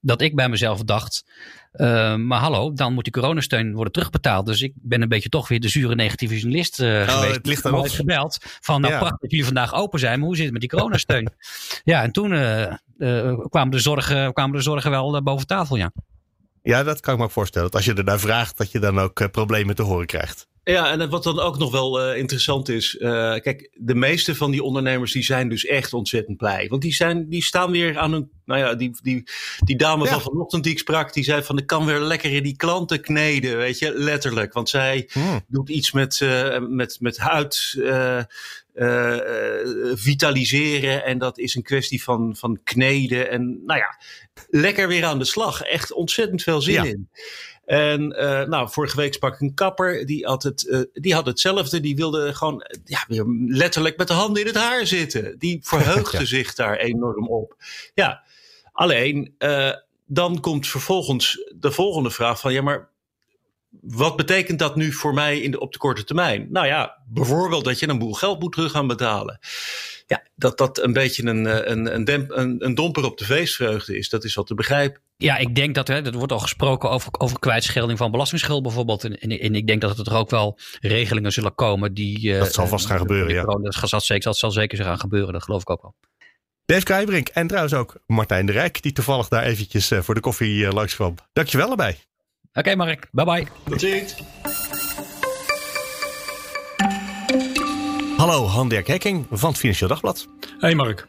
Dat 0.02 0.22
ik 0.22 0.36
bij 0.36 0.50
mezelf 0.50 0.84
dacht, 0.84 1.26
uh, 1.74 2.16
maar 2.16 2.40
hallo, 2.40 2.74
dan 2.74 2.94
moet 2.94 3.04
die 3.04 3.14
coronasteun 3.14 3.74
worden 3.74 3.94
terugbetaald. 3.94 4.46
Dus 4.46 4.62
ik 4.62 4.74
ben 4.76 5.02
een 5.02 5.10
beetje 5.10 5.30
toch 5.30 5.48
weer 5.48 5.60
de 5.60 5.70
zure 5.70 5.96
negatieve 5.96 6.36
journalist 6.36 6.80
oh, 6.80 6.88
geweest. 6.88 7.36
Het 7.36 7.46
ligt 7.46 7.66
aan 7.66 7.90
gebeld 7.90 8.38
van 8.42 8.82
nou 8.82 8.94
ja. 8.94 9.00
prachtig 9.00 9.20
dat 9.20 9.32
jullie 9.32 9.46
vandaag 9.46 9.74
open 9.74 10.00
zijn, 10.00 10.18
maar 10.18 10.28
hoe 10.28 10.36
zit 10.36 10.44
het 10.44 10.54
met 10.54 10.62
die 10.62 10.70
coronasteun? 10.70 11.32
ja, 11.84 12.04
en 12.04 12.12
toen 12.12 12.30
kwamen, 13.50 13.72
de 13.72 13.80
zorgen, 13.80 14.34
kwamen 14.34 14.56
de 14.56 14.64
zorgen 14.64 14.92
wel 14.92 15.24
boven 15.24 15.48
tafel, 15.48 15.76
ja. 15.76 15.92
Ja, 16.63 16.84
dat 16.84 17.00
kan 17.00 17.13
ik 17.13 17.19
me 17.19 17.26
ook 17.26 17.32
voorstellen. 17.32 17.67
Dat 17.67 17.76
als 17.76 17.86
je 17.86 17.93
er 17.93 18.04
naar 18.04 18.19
vraagt, 18.19 18.58
dat 18.58 18.71
je 18.71 18.80
dan 18.80 19.00
ook 19.00 19.32
problemen 19.32 19.76
te 19.76 19.82
horen 19.82 20.06
krijgt. 20.06 20.50
Ja, 20.63 20.91
en 20.91 21.10
wat 21.10 21.24
dan 21.24 21.39
ook 21.39 21.58
nog 21.58 21.71
wel 21.71 22.10
uh, 22.10 22.17
interessant 22.17 22.69
is. 22.69 22.95
Uh, 23.00 23.10
kijk, 23.36 23.71
de 23.74 23.95
meeste 23.95 24.36
van 24.36 24.52
die 24.52 24.63
ondernemers 24.63 25.12
die 25.12 25.24
zijn 25.24 25.50
dus 25.50 25.65
echt 25.65 25.93
ontzettend 25.93 26.38
blij. 26.38 26.67
Want 26.67 26.82
die, 26.82 26.93
zijn, 26.93 27.30
die 27.30 27.43
staan 27.43 27.71
weer 27.71 27.97
aan 27.97 28.13
een. 28.13 28.32
Nou 28.52 28.64
ja, 28.64 28.76
die, 28.76 28.96
die, 29.02 29.24
die 29.64 29.78
dame 29.78 30.06
ja. 30.06 30.12
van 30.12 30.22
vanochtend 30.22 30.64
die 30.64 30.72
ik 30.72 30.80
sprak, 30.80 31.14
die 31.14 31.24
zei 31.24 31.44
van 31.44 31.58
ik 31.58 31.68
kan 31.68 31.86
weer 31.86 32.00
lekker 32.00 32.32
in 32.32 32.44
die 32.44 32.56
klanten 32.56 33.02
kneden, 33.02 33.58
weet 33.58 33.80
je, 33.80 33.94
letterlijk. 33.94 34.54
Want 34.54 34.70
zij 34.70 35.10
hmm. 35.12 35.42
doet 35.48 35.70
iets 35.70 35.92
met, 35.92 36.20
uh, 36.20 36.60
met, 36.60 36.98
met 37.00 37.18
huid. 37.18 37.74
Uh, 37.78 38.24
vitaliseren. 39.94 41.06
En 41.06 41.18
dat 41.18 41.38
is 41.38 41.56
een 41.56 41.64
kwestie 41.64 42.04
van, 42.04 42.36
van 42.36 42.60
kneden. 42.64 43.30
En 43.30 43.62
nou 43.66 43.80
ja, 43.80 44.00
lekker 44.50 44.88
weer 44.88 45.06
aan 45.06 45.20
de 45.20 45.26
slag. 45.26 45.62
Echt 45.62 45.94
ontzettend 45.94 46.44
veel 46.44 46.62
zin 46.62 46.74
ja. 46.74 46.84
in. 46.84 47.10
En 47.66 48.16
uh, 48.18 48.44
nou, 48.44 48.70
vorige 48.70 48.96
week 48.96 49.14
sprak 49.14 49.34
ik 49.34 49.42
een 49.42 49.54
kapper, 49.54 50.06
die 50.06 50.26
had, 50.26 50.44
het, 50.44 50.64
uh, 50.64 50.82
die 50.94 51.14
had 51.14 51.26
hetzelfde. 51.26 51.80
Die 51.80 51.96
wilde 51.96 52.34
gewoon 52.34 52.64
ja, 52.84 53.06
weer 53.08 53.26
letterlijk 53.46 53.98
met 53.98 54.08
de 54.08 54.14
handen 54.14 54.42
in 54.42 54.48
het 54.48 54.58
haar 54.58 54.88
zitten. 54.88 55.40
Die 55.40 55.60
verheugde 55.62 56.18
ja. 56.24 56.26
zich 56.26 56.54
daar 56.54 56.78
enorm 56.78 57.28
op. 57.28 57.56
Ja, 57.94 58.24
alleen 58.82 59.36
uh, 59.39 59.72
dan 60.06 60.39
komt 60.39 60.67
vervolgens 60.67 61.52
de 61.56 61.72
volgende 61.72 62.12
vraag 62.12 62.39
van... 62.39 62.54
ja, 62.54 62.62
maar 62.62 62.89
wat 63.82 64.15
betekent 64.15 64.60
dat 64.60 64.76
nu 64.76 64.91
voor 64.91 65.13
mij 65.13 65.39
in 65.39 65.52
de, 65.52 65.60
op 65.60 65.72
de 65.74 65.78
korte 65.78 66.04
termijn? 66.04 66.48
Nou 66.50 66.67
ja, 66.67 66.98
bijvoorbeeld 67.08 67.65
dat 67.65 67.80
je 67.80 67.88
een 67.88 68.00
boel 68.00 68.13
geld 68.13 68.39
moet 68.39 68.52
terug 68.52 68.72
gaan 68.72 68.88
betalen. 68.88 69.39
Ja, 70.08 70.24
dat 70.36 70.58
dat 70.58 70.80
een 70.80 70.94
beetje 70.94 71.26
een, 71.26 71.72
een, 71.72 71.96
een, 71.96 72.04
demp, 72.04 72.32
een, 72.32 72.65
een 72.65 72.76
domper 72.76 73.06
op 73.06 73.17
de 73.17 73.26
feestvreugde 73.26 73.98
is, 73.98 74.10
dat 74.10 74.24
is 74.24 74.36
wat 74.36 74.48
te 74.48 74.56
begrijpen. 74.56 75.02
Ja, 75.17 75.38
ik 75.38 75.56
denk 75.56 75.76
dat 75.76 75.88
hè, 75.88 76.06
er 76.06 76.17
wordt 76.17 76.32
al 76.32 76.39
gesproken 76.39 76.89
over, 76.89 77.12
over 77.17 77.39
kwijtschelding 77.39 77.98
van 77.98 78.12
belastingsschuld 78.12 78.63
bijvoorbeeld. 78.63 79.04
En, 79.04 79.20
en, 79.20 79.39
en 79.39 79.56
ik 79.56 79.67
denk 79.67 79.82
dat 79.82 80.08
er 80.08 80.15
ook 80.15 80.30
wel 80.30 80.60
regelingen 80.80 81.32
zullen 81.32 81.56
komen 81.56 81.94
die. 81.94 82.38
Dat 82.38 82.54
zal 82.54 82.67
vast 82.67 82.86
gaan 82.86 82.98
gebeuren, 82.98 83.34
ja. 83.34 83.44
Dat 83.44 83.89
zal, 83.89 84.02
zeker, 84.02 84.24
dat 84.24 84.38
zal 84.38 84.52
zeker 84.52 84.84
gaan 84.84 85.00
gebeuren, 85.00 85.34
dat 85.34 85.44
geloof 85.44 85.62
ik 85.62 85.70
ook 85.70 85.82
wel. 85.82 85.96
Dave 86.72 86.84
Krijbrink 86.84 87.28
en 87.28 87.48
trouwens 87.48 87.74
ook 87.74 87.96
Martijn 88.08 88.46
de 88.46 88.52
Rijk, 88.52 88.82
die 88.82 88.92
toevallig 88.92 89.28
daar 89.28 89.44
eventjes 89.44 89.92
voor 90.00 90.16
de 90.16 90.20
koffie 90.22 90.64
uh, 90.64 90.72
langs 90.72 90.96
kwam. 90.96 91.16
Dankjewel 91.34 91.70
erbij. 91.70 91.90
Oké, 91.90 92.60
okay, 92.60 92.76
Mark. 92.76 93.08
Bye 93.12 93.26
bye. 93.26 93.48
Tot 93.64 93.80
ziens. 93.80 94.16
Hallo, 98.18 98.46
Han-Dirk 98.46 98.88
Hekking 98.88 99.26
van 99.32 99.50
het 99.50 99.60
Financieel 99.60 99.90
Dagblad. 99.90 100.28
Hey 100.60 100.76
Mark. 100.76 101.08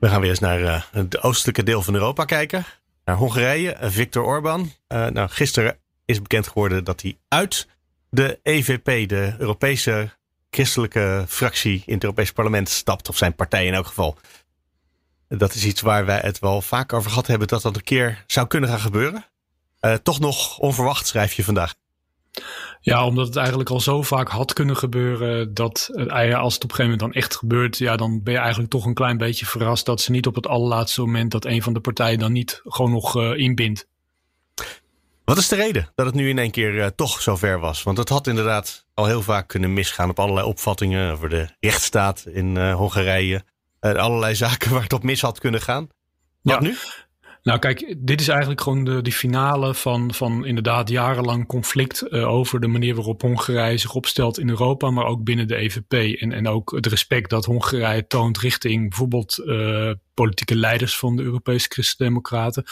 We 0.00 0.08
gaan 0.08 0.20
weer 0.20 0.30
eens 0.30 0.38
naar 0.38 0.60
uh, 0.60 0.82
het 0.90 1.22
oostelijke 1.22 1.62
deel 1.62 1.82
van 1.82 1.94
Europa 1.94 2.24
kijken. 2.24 2.64
Naar 3.04 3.16
Hongarije, 3.16 3.76
Viktor 3.80 4.24
Orban. 4.24 4.60
Uh, 4.60 5.06
nou, 5.06 5.28
gisteren 5.28 5.78
is 6.04 6.22
bekend 6.22 6.48
geworden 6.48 6.84
dat 6.84 7.02
hij 7.02 7.18
uit 7.28 7.68
de 8.10 8.38
EVP, 8.42 9.08
de 9.08 9.34
Europese 9.38 10.10
christelijke 10.50 11.24
fractie 11.28 11.82
in 11.86 11.94
het 11.94 12.02
Europees 12.02 12.32
Parlement 12.32 12.68
stapt, 12.68 13.08
of 13.08 13.16
zijn 13.16 13.34
partij 13.34 13.66
in 13.66 13.74
elk 13.74 13.86
geval. 13.86 14.18
Dat 15.38 15.54
is 15.54 15.64
iets 15.64 15.80
waar 15.80 16.06
wij 16.06 16.18
het 16.22 16.38
wel 16.38 16.62
vaak 16.62 16.92
over 16.92 17.10
gehad 17.10 17.26
hebben 17.26 17.48
dat 17.48 17.62
dat 17.62 17.76
een 17.76 17.82
keer 17.82 18.24
zou 18.26 18.46
kunnen 18.46 18.68
gaan 18.68 18.80
gebeuren. 18.80 19.24
Uh, 19.80 19.94
toch 19.94 20.20
nog 20.20 20.58
onverwacht 20.58 21.06
schrijf 21.06 21.32
je 21.32 21.44
vandaag. 21.44 21.74
Ja, 22.80 23.06
omdat 23.06 23.26
het 23.26 23.36
eigenlijk 23.36 23.70
al 23.70 23.80
zo 23.80 24.02
vaak 24.02 24.28
had 24.28 24.52
kunnen 24.52 24.76
gebeuren 24.76 25.54
dat 25.54 25.90
als 25.92 26.54
het 26.54 26.64
op 26.64 26.70
een 26.70 26.76
gegeven 26.76 26.76
moment 26.78 26.98
dan 27.00 27.12
echt 27.12 27.36
gebeurt, 27.36 27.78
ja, 27.78 27.96
dan 27.96 28.22
ben 28.22 28.32
je 28.32 28.38
eigenlijk 28.38 28.70
toch 28.70 28.84
een 28.84 28.94
klein 28.94 29.16
beetje 29.16 29.46
verrast 29.46 29.86
dat 29.86 30.00
ze 30.00 30.10
niet 30.10 30.26
op 30.26 30.34
het 30.34 30.46
allerlaatste 30.46 31.00
moment 31.00 31.30
dat 31.30 31.44
een 31.44 31.62
van 31.62 31.72
de 31.72 31.80
partijen 31.80 32.18
dan 32.18 32.32
niet 32.32 32.60
gewoon 32.64 32.90
nog 32.90 33.16
uh, 33.16 33.38
inbindt. 33.38 33.88
Wat 35.24 35.38
is 35.38 35.48
de 35.48 35.56
reden 35.56 35.90
dat 35.94 36.06
het 36.06 36.14
nu 36.14 36.28
in 36.28 36.38
één 36.38 36.50
keer 36.50 36.74
uh, 36.74 36.86
toch 36.86 37.22
zover 37.22 37.58
was? 37.58 37.82
Want 37.82 37.98
het 37.98 38.08
had 38.08 38.26
inderdaad 38.26 38.86
al 38.94 39.06
heel 39.06 39.22
vaak 39.22 39.48
kunnen 39.48 39.72
misgaan 39.72 40.10
op 40.10 40.18
allerlei 40.18 40.46
opvattingen 40.46 41.12
over 41.12 41.28
de 41.28 41.48
rechtsstaat 41.60 42.24
in 42.26 42.56
uh, 42.56 42.74
Hongarije. 42.74 43.44
Allerlei 43.82 44.34
zaken 44.34 44.70
waar 44.72 44.82
het 44.82 44.92
op 44.92 45.02
mis 45.02 45.20
had 45.20 45.38
kunnen 45.38 45.60
gaan. 45.60 45.88
Wat 46.42 46.54
ja. 46.54 46.60
nu? 46.60 46.76
Nou, 47.42 47.58
kijk, 47.58 47.94
dit 47.98 48.20
is 48.20 48.28
eigenlijk 48.28 48.60
gewoon 48.60 48.84
de, 48.84 49.02
die 49.02 49.12
finale 49.12 49.74
van, 49.74 50.14
van 50.14 50.44
inderdaad 50.44 50.88
jarenlang 50.88 51.46
conflict 51.46 52.04
uh, 52.08 52.28
over 52.28 52.60
de 52.60 52.66
manier 52.66 52.94
waarop 52.94 53.22
Hongarije 53.22 53.76
zich 53.76 53.94
opstelt 53.94 54.38
in 54.38 54.48
Europa, 54.48 54.90
maar 54.90 55.04
ook 55.04 55.24
binnen 55.24 55.48
de 55.48 55.56
EVP. 55.56 56.20
En, 56.20 56.32
en 56.32 56.48
ook 56.48 56.70
het 56.70 56.86
respect 56.86 57.30
dat 57.30 57.44
Hongarije 57.44 58.06
toont 58.06 58.38
richting 58.38 58.88
bijvoorbeeld 58.88 59.42
uh, 59.44 59.90
politieke 60.14 60.56
leiders 60.56 60.98
van 60.98 61.16
de 61.16 61.22
Europese 61.22 61.66
Christen-Democraten. 61.68 62.64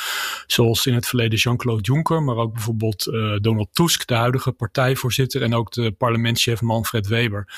Zoals 0.46 0.86
in 0.86 0.94
het 0.94 1.06
verleden 1.06 1.38
Jean-Claude 1.38 1.82
Juncker, 1.82 2.22
maar 2.22 2.36
ook 2.36 2.52
bijvoorbeeld 2.52 3.06
uh, 3.06 3.36
Donald 3.36 3.68
Tusk, 3.72 4.06
de 4.06 4.14
huidige 4.14 4.52
partijvoorzitter, 4.52 5.42
en 5.42 5.54
ook 5.54 5.72
de 5.72 5.92
parlementschef 5.92 6.60
Manfred 6.60 7.06
Weber. 7.06 7.52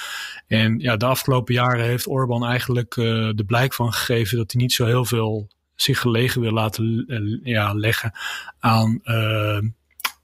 En 0.47 0.79
ja, 0.79 0.97
de 0.97 1.07
afgelopen 1.07 1.55
jaren 1.55 1.85
heeft 1.85 2.07
Orbán 2.07 2.45
eigenlijk 2.45 2.95
de 2.95 3.45
blijk 3.47 3.75
van 3.75 3.93
gegeven 3.93 4.37
dat 4.37 4.53
hij 4.53 4.61
niet 4.61 4.73
zo 4.73 4.87
heel 4.87 5.05
veel 5.05 5.49
zich 5.75 5.99
gelegen 5.99 6.41
wil 6.41 6.53
laten 6.53 7.05
eh, 7.07 7.53
ja, 7.53 7.75
leggen 7.75 8.13
aan 8.59 9.01
uh, 9.05 9.59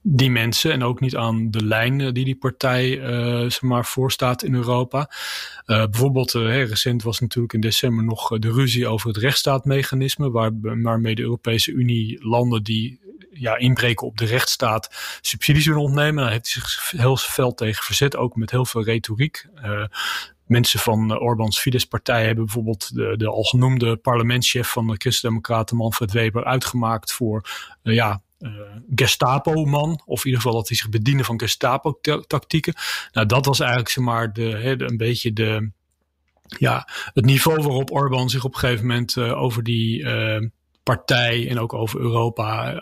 die 0.01 0.31
mensen 0.31 0.71
en 0.71 0.83
ook 0.83 0.99
niet 0.99 1.15
aan 1.15 1.51
de 1.51 1.65
lijn 1.65 1.97
die 1.97 2.25
die 2.25 2.35
partij 2.35 2.97
uh, 2.99 3.39
zeg 3.39 3.61
maar 3.61 3.85
voorstaat 3.85 4.43
in 4.43 4.53
Europa. 4.53 5.11
Bijvoorbeeld, 5.65 6.31
recent 6.31 7.03
was 7.03 7.19
natuurlijk 7.19 7.53
in 7.53 7.59
december 7.59 8.03
nog 8.03 8.39
de 8.39 8.51
ruzie 8.51 8.87
over 8.87 9.07
het 9.07 9.17
rechtsstaatmechanisme, 9.17 10.31
waar, 10.31 10.51
waarmee 10.61 11.15
de 11.15 11.21
Europese 11.21 11.71
Unie 11.71 12.27
landen 12.27 12.63
die 12.63 12.99
ja, 13.31 13.57
inbreken 13.57 14.07
op 14.07 14.17
de 14.17 14.25
rechtsstaat 14.25 15.17
subsidies 15.21 15.65
willen 15.65 15.81
ontnemen. 15.81 16.23
Daar 16.23 16.31
heeft 16.31 16.53
hij 16.53 16.61
zich 16.61 16.91
heel 16.91 17.17
fel 17.17 17.53
tegen 17.53 17.83
verzet, 17.83 18.15
ook 18.15 18.35
met 18.35 18.51
heel 18.51 18.65
veel 18.65 18.83
retoriek 18.83 19.45
mensen 20.49 20.79
van 20.79 21.11
uh, 21.11 21.21
Orbans 21.21 21.59
Fidesz-partij 21.59 22.25
hebben 22.25 22.45
bijvoorbeeld 22.45 22.95
de, 22.95 23.17
de 23.17 23.27
al 23.27 23.43
genoemde 23.43 23.97
parlementschef 23.97 24.71
van 24.71 24.87
de 24.87 24.95
Christen-Democraten 24.97 25.77
Manfred 25.77 26.11
Weber 26.11 26.45
uitgemaakt 26.45 27.11
voor 27.11 27.49
uh, 27.83 27.95
ja, 27.95 28.21
uh, 28.39 28.51
Gestapo-man. 28.95 30.01
Of 30.05 30.19
in 30.19 30.25
ieder 30.25 30.41
geval 30.41 30.57
dat 30.57 30.67
hij 30.67 30.77
zich 30.77 30.89
bediende 30.89 31.23
van 31.23 31.39
Gestapo-tactieken. 31.39 32.73
Nou, 33.11 33.27
dat 33.27 33.45
was 33.45 33.59
eigenlijk 33.59 33.89
zeg 33.89 34.31
de, 34.31 34.85
een 34.87 34.97
beetje 34.97 35.33
de, 35.33 35.71
ja, 36.57 36.87
het 37.13 37.25
niveau 37.25 37.63
waarop 37.63 37.91
Orbán 37.91 38.29
zich 38.29 38.43
op 38.43 38.53
een 38.53 38.59
gegeven 38.59 38.87
moment 38.87 39.17
over 39.17 39.63
die 39.63 40.07
partij 40.83 41.49
en 41.49 41.59
ook 41.59 41.73
over 41.73 41.99
Europa 41.99 42.73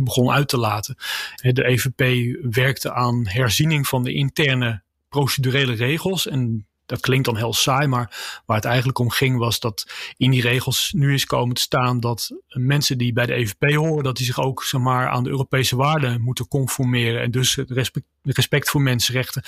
begon 0.00 0.30
uit 0.30 0.48
te 0.48 0.58
laten. 0.58 0.96
De 1.34 1.66
EVP 1.66 2.34
werkte 2.54 2.92
aan 2.92 3.26
herziening 3.26 3.86
van 3.88 4.02
de 4.02 4.12
interne 4.12 4.82
procedurele 5.08 5.74
regels. 5.74 6.28
En 6.28 6.66
dat 6.86 7.00
klinkt 7.00 7.24
dan 7.24 7.36
heel 7.36 7.52
saai, 7.52 7.86
maar 7.86 8.40
waar 8.46 8.56
het 8.56 8.64
eigenlijk 8.64 8.98
om 8.98 9.10
ging 9.10 9.38
was 9.38 9.60
dat 9.60 9.86
in 10.16 10.30
die 10.30 10.42
regels 10.42 10.92
nu 10.96 11.14
is 11.14 11.26
komen 11.26 11.54
te 11.54 11.60
staan 11.60 12.00
dat 12.00 12.30
mensen 12.48 12.98
die 12.98 13.12
bij 13.12 13.26
de 13.26 13.34
EVP 13.34 13.74
horen, 13.74 14.04
dat 14.04 14.16
die 14.16 14.26
zich 14.26 14.40
ook 14.40 14.64
zeg 14.64 14.80
maar, 14.80 15.08
aan 15.08 15.24
de 15.24 15.30
Europese 15.30 15.76
waarden 15.76 16.20
moeten 16.20 16.48
conformeren. 16.48 17.22
En 17.22 17.30
dus 17.30 17.54
het 17.54 17.70
respect, 17.70 18.06
respect 18.22 18.70
voor 18.70 18.82
mensenrechten, 18.82 19.42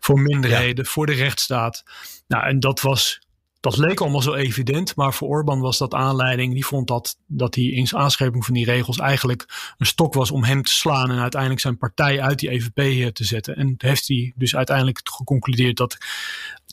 voor 0.00 0.20
minderheden, 0.20 0.86
voor 0.86 1.06
de 1.06 1.12
rechtsstaat. 1.12 1.82
Nou, 2.26 2.44
en 2.44 2.60
dat 2.60 2.80
was 2.80 3.20
dat 3.62 3.76
leek 3.76 4.00
allemaal 4.00 4.22
zo 4.22 4.34
evident, 4.34 4.96
maar 4.96 5.14
voor 5.14 5.28
Orbán 5.28 5.60
was 5.60 5.78
dat 5.78 5.94
aanleiding. 5.94 6.54
Die 6.54 6.66
vond 6.66 6.88
dat, 6.88 7.16
dat 7.26 7.54
hij 7.54 7.64
in 7.64 7.86
zijn 7.86 8.02
aanscherping 8.02 8.44
van 8.44 8.54
die 8.54 8.64
regels 8.64 8.98
eigenlijk 8.98 9.74
een 9.78 9.86
stok 9.86 10.14
was 10.14 10.30
om 10.30 10.44
hem 10.44 10.62
te 10.62 10.72
slaan 10.72 11.10
en 11.10 11.18
uiteindelijk 11.18 11.60
zijn 11.60 11.78
partij 11.78 12.20
uit 12.20 12.38
die 12.38 12.50
EVP 12.50 13.14
te 13.14 13.24
zetten. 13.24 13.56
En 13.56 13.74
heeft 13.78 14.08
hij 14.08 14.32
dus 14.36 14.56
uiteindelijk 14.56 15.00
geconcludeerd 15.04 15.76
dat 15.76 15.98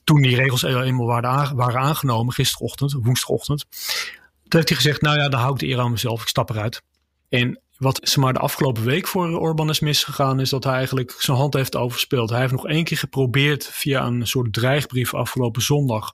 toen 0.09 0.21
die 0.21 0.35
regels 0.35 0.63
eenmaal 0.63 1.05
waren, 1.05 1.79
aangenomen, 1.79 2.33
gisterochtend, 2.33 2.93
woensdagochtend, 2.93 3.65
toen 4.41 4.59
heeft 4.59 4.69
hij 4.69 4.77
gezegd, 4.77 5.01
nou 5.01 5.17
ja, 5.17 5.29
dan 5.29 5.39
hou 5.39 5.53
ik 5.53 5.59
de 5.59 5.67
eer 5.67 5.79
aan 5.79 5.91
mezelf, 5.91 6.21
ik 6.21 6.27
stap 6.27 6.49
eruit. 6.49 6.81
En 7.29 7.61
wat 7.77 7.99
zeg 8.03 8.15
maar, 8.15 8.33
de 8.33 8.39
afgelopen 8.39 8.83
week 8.83 9.07
voor 9.07 9.39
Orbán 9.39 9.69
is 9.69 9.79
misgegaan, 9.79 10.39
is 10.39 10.49
dat 10.49 10.63
hij 10.63 10.73
eigenlijk 10.73 11.15
zijn 11.19 11.37
hand 11.37 11.53
heeft 11.53 11.75
overspeeld. 11.75 12.29
Hij 12.29 12.39
heeft 12.39 12.51
nog 12.51 12.67
één 12.67 12.83
keer 12.83 12.97
geprobeerd 12.97 13.67
via 13.67 14.05
een 14.05 14.27
soort 14.27 14.53
dreigbrief 14.53 15.13
afgelopen 15.13 15.61
zondag. 15.61 16.13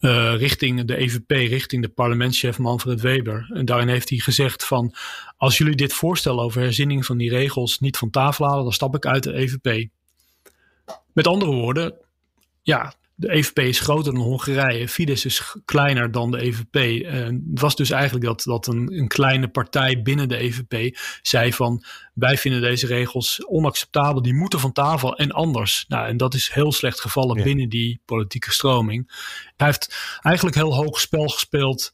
Uh, 0.00 0.34
richting 0.36 0.84
de 0.84 0.96
EVP, 0.96 1.30
richting 1.30 1.82
de 1.82 1.88
parlementschef 1.88 2.58
Manfred 2.58 3.00
Weber. 3.00 3.50
En 3.54 3.64
daarin 3.64 3.88
heeft 3.88 4.08
hij 4.08 4.18
gezegd 4.18 4.66
van, 4.66 4.94
als 5.36 5.58
jullie 5.58 5.76
dit 5.76 5.92
voorstel 5.92 6.40
over 6.40 6.60
herzinning 6.60 7.06
van 7.06 7.16
die 7.16 7.30
regels 7.30 7.78
niet 7.78 7.96
van 7.96 8.10
tafel 8.10 8.46
halen, 8.46 8.62
dan 8.62 8.72
stap 8.72 8.94
ik 8.94 9.06
uit 9.06 9.22
de 9.22 9.32
EVP. 9.32 9.88
Met 11.12 11.26
andere 11.26 11.50
woorden, 11.50 11.94
ja, 12.62 12.94
de 13.14 13.32
EVP 13.32 13.58
is 13.58 13.80
groter 13.80 14.12
dan 14.12 14.22
Hongarije. 14.22 14.88
Fidesz 14.88 15.24
is 15.24 15.56
kleiner 15.64 16.10
dan 16.10 16.30
de 16.30 16.40
EVP. 16.40 17.04
En 17.04 17.46
het 17.50 17.60
was 17.60 17.76
dus 17.76 17.90
eigenlijk 17.90 18.24
dat, 18.24 18.42
dat 18.42 18.66
een, 18.66 18.98
een 18.98 19.08
kleine 19.08 19.48
partij 19.48 20.02
binnen 20.02 20.28
de 20.28 20.36
EVP 20.36 20.98
zei 21.22 21.52
van 21.52 21.84
wij 22.14 22.38
vinden 22.38 22.60
deze 22.60 22.86
regels 22.86 23.46
onacceptabel, 23.46 24.22
die 24.22 24.34
moeten 24.34 24.60
van 24.60 24.72
tafel 24.72 25.16
en 25.16 25.30
anders. 25.30 25.84
Nou, 25.88 26.06
en 26.06 26.16
dat 26.16 26.34
is 26.34 26.50
heel 26.52 26.72
slecht 26.72 27.00
gevallen 27.00 27.42
binnen 27.42 27.68
die 27.68 28.00
politieke 28.04 28.52
stroming. 28.52 29.12
Hij 29.56 29.66
heeft 29.66 30.18
eigenlijk 30.20 30.56
heel 30.56 30.74
hoog 30.74 31.00
spel 31.00 31.28
gespeeld, 31.28 31.92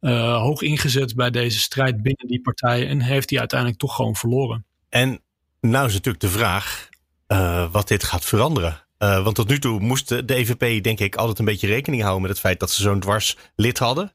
uh, 0.00 0.40
hoog 0.40 0.62
ingezet 0.62 1.14
bij 1.14 1.30
deze 1.30 1.58
strijd 1.58 2.02
binnen 2.02 2.26
die 2.26 2.40
partij 2.40 2.88
en 2.88 3.00
heeft 3.00 3.30
hij 3.30 3.38
uiteindelijk 3.38 3.80
toch 3.80 3.94
gewoon 3.94 4.16
verloren. 4.16 4.64
En 4.88 5.20
nou 5.60 5.86
is 5.86 5.92
natuurlijk 5.92 6.22
de 6.22 6.30
vraag 6.30 6.88
uh, 7.28 7.72
wat 7.72 7.88
dit 7.88 8.04
gaat 8.04 8.24
veranderen. 8.24 8.82
Uh, 9.02 9.22
want 9.22 9.34
tot 9.34 9.48
nu 9.48 9.58
toe 9.58 9.80
moest 9.80 10.08
de 10.08 10.34
EVP, 10.34 10.82
denk 10.82 11.00
ik, 11.00 11.16
altijd 11.16 11.38
een 11.38 11.44
beetje 11.44 11.66
rekening 11.66 12.02
houden 12.02 12.22
met 12.22 12.30
het 12.30 12.40
feit 12.40 12.60
dat 12.60 12.70
ze 12.70 12.82
zo'n 12.82 13.00
dwarslid 13.00 13.78
hadden. 13.78 14.12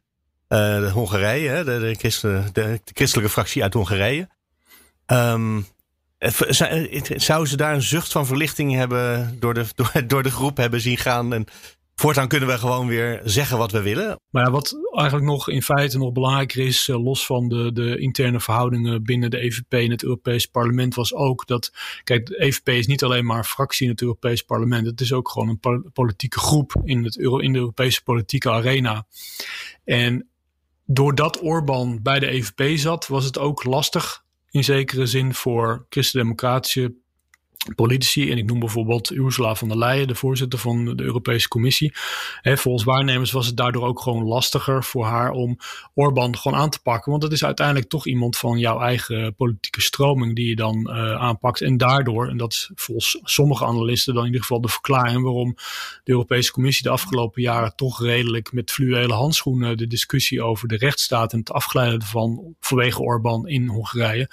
Uh, 0.49 0.79
de 0.79 0.89
Hongarije, 0.89 1.63
de, 1.63 1.95
de, 1.99 2.43
de, 2.53 2.79
christelijke 2.93 3.31
fractie 3.31 3.63
uit 3.63 3.73
Hongarije. 3.73 4.29
Um, 5.05 5.67
zou 7.15 7.45
ze 7.45 7.57
daar 7.57 7.73
een 7.73 7.81
zucht 7.81 8.11
van 8.11 8.25
verlichting 8.25 8.73
hebben 8.73 9.35
door 9.39 9.53
de, 9.53 9.65
door, 9.75 10.07
door 10.07 10.23
de 10.23 10.31
groep 10.31 10.57
hebben 10.57 10.81
zien 10.81 10.97
gaan? 10.97 11.33
En 11.33 11.45
Voortaan 11.99 12.27
kunnen 12.27 12.49
we 12.49 12.57
gewoon 12.57 12.87
weer 12.87 13.21
zeggen 13.23 13.57
wat 13.57 13.71
we 13.71 13.81
willen. 13.81 14.19
Maar 14.29 14.45
ja, 14.45 14.51
wat 14.51 14.75
eigenlijk 14.91 15.29
nog 15.29 15.49
in 15.49 15.61
feite 15.61 15.97
nog 15.97 16.11
belangrijker 16.11 16.65
is, 16.65 16.87
eh, 16.87 17.03
los 17.03 17.25
van 17.25 17.47
de, 17.47 17.71
de 17.73 17.97
interne 17.97 18.39
verhoudingen 18.39 19.03
binnen 19.03 19.29
de 19.29 19.37
EVP 19.39 19.73
en 19.73 19.91
het 19.91 20.03
Europees 20.03 20.45
Parlement, 20.45 20.95
was 20.95 21.13
ook 21.13 21.47
dat, 21.47 21.71
kijk, 22.03 22.25
de 22.25 22.41
EVP 22.41 22.69
is 22.69 22.87
niet 22.87 23.03
alleen 23.03 23.25
maar 23.25 23.37
een 23.37 23.43
fractie 23.43 23.85
in 23.85 23.91
het 23.91 24.01
Europees 24.01 24.41
Parlement, 24.41 24.85
het 24.85 25.01
is 25.01 25.13
ook 25.13 25.29
gewoon 25.29 25.59
een 25.61 25.91
politieke 25.93 26.39
groep 26.39 26.81
in, 26.83 27.03
het 27.03 27.17
Euro, 27.19 27.37
in 27.37 27.53
de 27.53 27.59
Europese 27.59 28.03
politieke 28.03 28.51
arena. 28.51 29.07
En 29.83 30.29
doordat 30.85 31.41
Orbán 31.41 32.01
bij 32.01 32.19
de 32.19 32.27
EVP 32.27 32.77
zat, 32.77 33.07
was 33.07 33.25
het 33.25 33.37
ook 33.37 33.63
lastig 33.63 34.23
in 34.49 34.63
zekere 34.63 35.05
zin 35.05 35.33
voor 35.33 35.85
christendemocratische 35.89 36.93
politici. 37.75 38.31
En 38.31 38.37
ik 38.37 38.45
noem 38.45 38.59
bijvoorbeeld 38.59 39.11
Ursula 39.11 39.55
von 39.55 39.67
der 39.67 39.77
Leyen, 39.77 40.07
de 40.07 40.15
voorzitter 40.15 40.59
van 40.59 40.95
de 40.95 41.03
Europese 41.03 41.47
Commissie. 41.47 41.93
He, 42.41 42.57
volgens 42.57 42.83
waarnemers 42.83 43.31
was 43.31 43.45
het 43.45 43.57
daardoor 43.57 43.87
ook 43.87 44.01
gewoon 44.01 44.23
lastiger 44.23 44.83
voor 44.83 45.05
haar 45.05 45.31
om 45.31 45.57
Orbán 45.93 46.37
gewoon 46.37 46.59
aan 46.59 46.69
te 46.69 46.81
pakken. 46.81 47.09
Want 47.11 47.23
dat 47.23 47.31
is 47.31 47.45
uiteindelijk 47.45 47.89
toch 47.89 48.07
iemand 48.07 48.37
van 48.37 48.57
jouw 48.59 48.79
eigen 48.79 49.35
politieke 49.35 49.81
stroming 49.81 50.35
die 50.35 50.47
je 50.47 50.55
dan 50.55 50.89
uh, 50.89 51.13
aanpakt. 51.13 51.61
En 51.61 51.77
daardoor, 51.77 52.27
en 52.27 52.37
dat 52.37 52.53
is 52.53 52.71
volgens 52.75 53.19
sommige 53.23 53.65
analisten 53.65 54.13
dan 54.13 54.21
in 54.21 54.27
ieder 54.27 54.45
geval 54.45 54.61
de 54.61 54.67
verklaring 54.67 55.23
waarom 55.23 55.55
de 56.07 56.13
Europese 56.13 56.51
Commissie 56.51 56.83
de 56.83 56.89
afgelopen 56.89 57.41
jaren 57.41 57.75
toch 57.75 58.01
redelijk 58.01 58.51
met 58.51 58.71
fluwele 58.71 59.13
handschoenen 59.13 59.77
de 59.77 59.87
discussie 59.87 60.43
over 60.43 60.67
de 60.67 60.77
rechtsstaat 60.77 61.33
en 61.33 61.39
het 61.39 61.51
afgeleiden 61.51 62.07
van 62.07 62.55
vanwege 62.59 63.01
Orbán 63.01 63.47
in 63.47 63.67
Hongarije. 63.67 64.29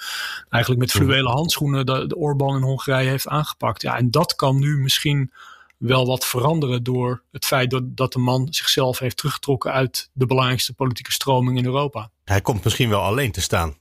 Eigenlijk 0.49 0.81
met 0.81 0.91
fluwele 0.91 1.29
handschoenen 1.29 1.85
de, 1.85 2.07
de 2.07 2.15
Orbán 2.15 2.55
in 2.55 2.61
Hongarije 2.61 3.09
heeft 3.09 3.27
aangepakt. 3.27 3.81
Ja, 3.81 3.97
en 3.97 4.11
dat 4.11 4.35
kan 4.35 4.59
nu 4.59 4.77
misschien 4.77 5.31
wel 5.77 6.05
wat 6.05 6.25
veranderen 6.25 6.83
door 6.83 7.23
het 7.31 7.45
feit 7.45 7.69
dat, 7.69 7.97
dat 7.97 8.13
de 8.13 8.19
man 8.19 8.47
zichzelf 8.49 8.99
heeft 8.99 9.17
teruggetrokken 9.17 9.71
uit 9.71 10.09
de 10.13 10.25
belangrijkste 10.25 10.73
politieke 10.73 11.11
stroming 11.11 11.57
in 11.57 11.65
Europa. 11.65 12.09
Hij 12.23 12.41
komt 12.41 12.63
misschien 12.63 12.89
wel 12.89 13.01
alleen 13.01 13.31
te 13.31 13.41
staan. 13.41 13.77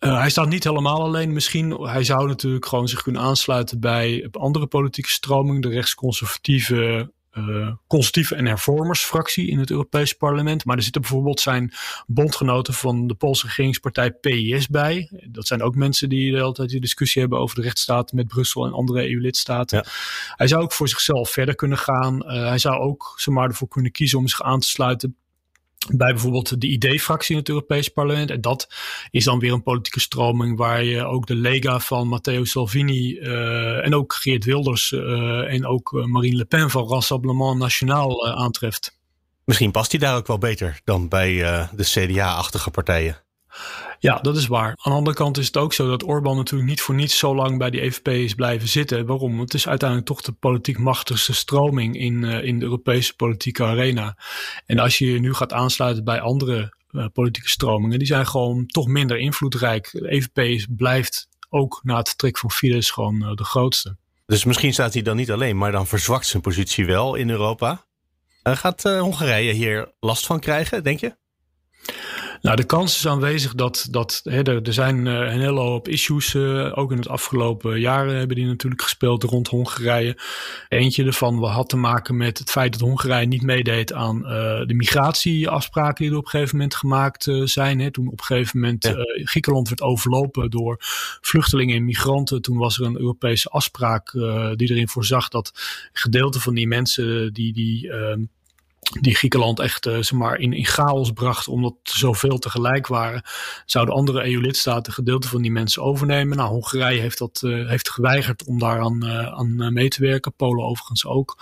Uh, 0.00 0.18
hij 0.18 0.30
staat 0.30 0.48
niet 0.48 0.64
helemaal 0.64 1.02
alleen. 1.02 1.32
Misschien, 1.32 1.70
hij 1.70 2.04
zou 2.04 2.28
natuurlijk 2.28 2.66
gewoon 2.66 2.88
zich 2.88 3.02
kunnen 3.02 3.22
aansluiten 3.22 3.80
bij 3.80 4.28
andere 4.32 4.66
politieke 4.66 5.10
stromingen. 5.10 5.60
De 5.60 5.68
rechtsconservatieve 5.68 7.14
uh, 7.38 7.72
conservatieve 7.86 8.34
en 8.34 8.46
hervormersfractie 8.46 9.50
in 9.50 9.58
het 9.58 9.70
Europees 9.70 10.12
parlement. 10.12 10.64
Maar 10.64 10.76
er 10.76 10.82
zitten 10.82 11.00
bijvoorbeeld 11.00 11.40
zijn 11.40 11.72
bondgenoten 12.06 12.74
van 12.74 13.06
de 13.06 13.14
Poolse 13.14 13.46
regeringspartij 13.46 14.12
PIS 14.12 14.68
bij. 14.68 15.10
Dat 15.30 15.46
zijn 15.46 15.62
ook 15.62 15.74
mensen 15.74 16.08
die 16.08 16.30
de 16.30 16.36
hele 16.36 16.52
tijd 16.52 16.68
die 16.68 16.80
discussie 16.80 17.20
hebben 17.20 17.38
over 17.38 17.56
de 17.56 17.62
rechtsstaat 17.62 18.12
met 18.12 18.28
Brussel 18.28 18.66
en 18.66 18.72
andere 18.72 19.10
EU-lidstaten. 19.10 19.78
Ja. 19.78 19.90
Hij 20.36 20.46
zou 20.46 20.62
ook 20.62 20.72
voor 20.72 20.88
zichzelf 20.88 21.30
verder 21.30 21.54
kunnen 21.54 21.78
gaan. 21.78 22.14
Uh, 22.14 22.48
hij 22.48 22.58
zou 22.58 22.76
ook 22.76 23.14
zomaar 23.16 23.48
ervoor 23.48 23.68
kunnen 23.68 23.92
kiezen 23.92 24.18
om 24.18 24.28
zich 24.28 24.42
aan 24.42 24.60
te 24.60 24.68
sluiten 24.68 25.16
bij 25.94 26.12
bijvoorbeeld 26.12 26.60
de 26.60 26.66
ID-fractie 26.66 27.34
in 27.34 27.40
het 27.40 27.48
Europees 27.48 27.88
Parlement. 27.88 28.30
En 28.30 28.40
dat 28.40 28.74
is 29.10 29.24
dan 29.24 29.38
weer 29.38 29.52
een 29.52 29.62
politieke 29.62 30.00
stroming 30.00 30.56
waar 30.56 30.84
je 30.84 31.04
ook 31.04 31.26
de 31.26 31.34
Lega 31.34 31.80
van 31.80 32.08
Matteo 32.08 32.44
Salvini 32.44 33.12
uh, 33.12 33.84
en 33.84 33.94
ook 33.94 34.14
Geert 34.14 34.44
Wilders 34.44 34.90
uh, 34.90 35.52
en 35.52 35.66
ook 35.66 35.92
Marine 35.92 36.36
Le 36.36 36.44
Pen 36.44 36.70
van 36.70 36.88
Rassemblement 36.88 37.58
Nationaal 37.58 38.26
uh, 38.26 38.34
aantreft. 38.34 38.98
Misschien 39.44 39.70
past 39.70 39.90
hij 39.90 40.00
daar 40.00 40.16
ook 40.16 40.26
wel 40.26 40.38
beter 40.38 40.80
dan 40.84 41.08
bij 41.08 41.34
de 41.72 41.84
CDA-achtige 41.84 42.70
partijen. 42.70 43.16
Ja, 43.98 44.18
dat 44.18 44.36
is 44.36 44.46
waar. 44.46 44.68
Aan 44.68 44.92
de 44.92 44.98
andere 44.98 45.16
kant 45.16 45.38
is 45.38 45.46
het 45.46 45.56
ook 45.56 45.72
zo 45.72 45.88
dat 45.88 46.02
Orbán 46.02 46.36
natuurlijk 46.36 46.68
niet 46.70 46.80
voor 46.80 46.94
niets 46.94 47.18
zo 47.18 47.34
lang 47.34 47.58
bij 47.58 47.70
die 47.70 47.80
EVP 47.80 48.08
is 48.08 48.34
blijven 48.34 48.68
zitten. 48.68 49.06
Waarom? 49.06 49.40
Het 49.40 49.54
is 49.54 49.68
uiteindelijk 49.68 50.08
toch 50.08 50.22
de 50.22 50.32
politiek 50.32 50.78
machtigste 50.78 51.34
stroming 51.34 51.98
in, 51.98 52.22
uh, 52.22 52.44
in 52.44 52.58
de 52.58 52.64
Europese 52.64 53.16
politieke 53.16 53.64
arena. 53.64 54.18
En 54.66 54.78
als 54.78 54.98
je 54.98 55.12
je 55.12 55.20
nu 55.20 55.34
gaat 55.34 55.52
aansluiten 55.52 56.04
bij 56.04 56.20
andere 56.20 56.74
uh, 56.90 57.06
politieke 57.12 57.48
stromingen, 57.48 57.98
die 57.98 58.06
zijn 58.06 58.26
gewoon 58.26 58.66
toch 58.66 58.86
minder 58.86 59.18
invloedrijk. 59.18 59.88
De 59.92 60.10
EVP 60.10 60.66
blijft 60.76 61.28
ook 61.48 61.80
na 61.82 61.96
het 61.96 62.08
vertrek 62.08 62.38
van 62.38 62.50
Fidesz 62.50 62.90
gewoon 62.90 63.22
uh, 63.22 63.34
de 63.34 63.44
grootste. 63.44 63.96
Dus 64.26 64.44
misschien 64.44 64.72
staat 64.72 64.92
hij 64.92 65.02
dan 65.02 65.16
niet 65.16 65.30
alleen, 65.30 65.56
maar 65.56 65.72
dan 65.72 65.86
verzwakt 65.86 66.26
zijn 66.26 66.42
positie 66.42 66.86
wel 66.86 67.14
in 67.14 67.30
Europa. 67.30 67.84
gaat 68.42 68.82
Hongarije 68.82 69.52
hier 69.52 69.92
last 70.00 70.26
van 70.26 70.40
krijgen, 70.40 70.82
denk 70.82 71.00
je? 71.00 71.16
Nou, 72.46 72.58
de 72.58 72.64
kans 72.64 72.96
is 72.96 73.06
aanwezig 73.06 73.54
dat, 73.54 73.86
dat 73.90 74.20
hè, 74.24 74.42
er, 74.42 74.62
er 74.62 74.72
zijn 74.72 75.06
uh, 75.06 75.14
een 75.14 75.40
hele 75.40 75.60
hoop 75.60 75.88
issues, 75.88 76.34
uh, 76.34 76.78
ook 76.78 76.90
in 76.90 76.96
het 76.96 77.08
afgelopen 77.08 77.80
jaren 77.80 78.16
hebben 78.16 78.36
die 78.36 78.46
natuurlijk 78.46 78.82
gespeeld 78.82 79.22
rond 79.22 79.48
Hongarije. 79.48 80.18
Eentje 80.68 81.04
ervan 81.04 81.44
had 81.44 81.68
te 81.68 81.76
maken 81.76 82.16
met 82.16 82.38
het 82.38 82.50
feit 82.50 82.72
dat 82.72 82.88
Hongarije 82.88 83.26
niet 83.26 83.42
meedeed 83.42 83.92
aan 83.92 84.18
uh, 84.18 84.28
de 84.66 84.74
migratieafspraken 84.74 86.04
die 86.04 86.12
er 86.12 86.18
op 86.18 86.24
een 86.24 86.30
gegeven 86.30 86.56
moment 86.56 86.74
gemaakt 86.74 87.30
zijn. 87.44 87.80
Hè. 87.80 87.90
Toen 87.90 88.06
op 88.06 88.18
een 88.18 88.24
gegeven 88.24 88.60
moment 88.60 88.84
ja. 88.84 88.94
Griekenland 89.24 89.68
werd 89.68 89.82
overlopen 89.82 90.50
door 90.50 90.76
vluchtelingen 91.20 91.76
en 91.76 91.84
migranten. 91.84 92.42
Toen 92.42 92.56
was 92.56 92.78
er 92.78 92.84
een 92.84 92.98
Europese 92.98 93.48
afspraak 93.48 94.12
die 94.56 94.70
erin 94.70 94.88
voorzag 94.88 95.28
dat 95.28 95.52
gedeelte 95.92 96.40
van 96.40 96.54
die 96.54 96.66
mensen 96.66 97.32
die, 97.32 97.52
die 97.52 97.90
ehm, 97.90 98.20
die 99.00 99.14
Griekenland 99.14 99.60
echt 99.60 99.86
uh, 99.86 99.94
zeg 99.94 100.12
maar 100.12 100.38
in, 100.38 100.52
in 100.52 100.64
chaos 100.64 101.10
bracht 101.10 101.48
omdat 101.48 101.74
zoveel 101.82 102.38
tegelijk 102.38 102.86
waren, 102.86 103.22
zouden 103.66 103.94
andere 103.94 104.32
EU-lidstaten 104.32 104.92
gedeelte 104.92 105.28
van 105.28 105.42
die 105.42 105.50
mensen 105.50 105.82
overnemen. 105.82 106.36
Nou, 106.36 106.50
Hongarije 106.50 107.00
heeft 107.00 107.18
dat 107.18 107.42
uh, 107.44 107.68
heeft 107.68 107.90
geweigerd 107.90 108.44
om 108.44 108.58
daaraan 108.58 109.04
uh, 109.04 109.26
aan 109.26 109.72
mee 109.72 109.88
te 109.88 110.00
werken, 110.00 110.32
Polen 110.32 110.64
overigens 110.64 111.06
ook. 111.06 111.36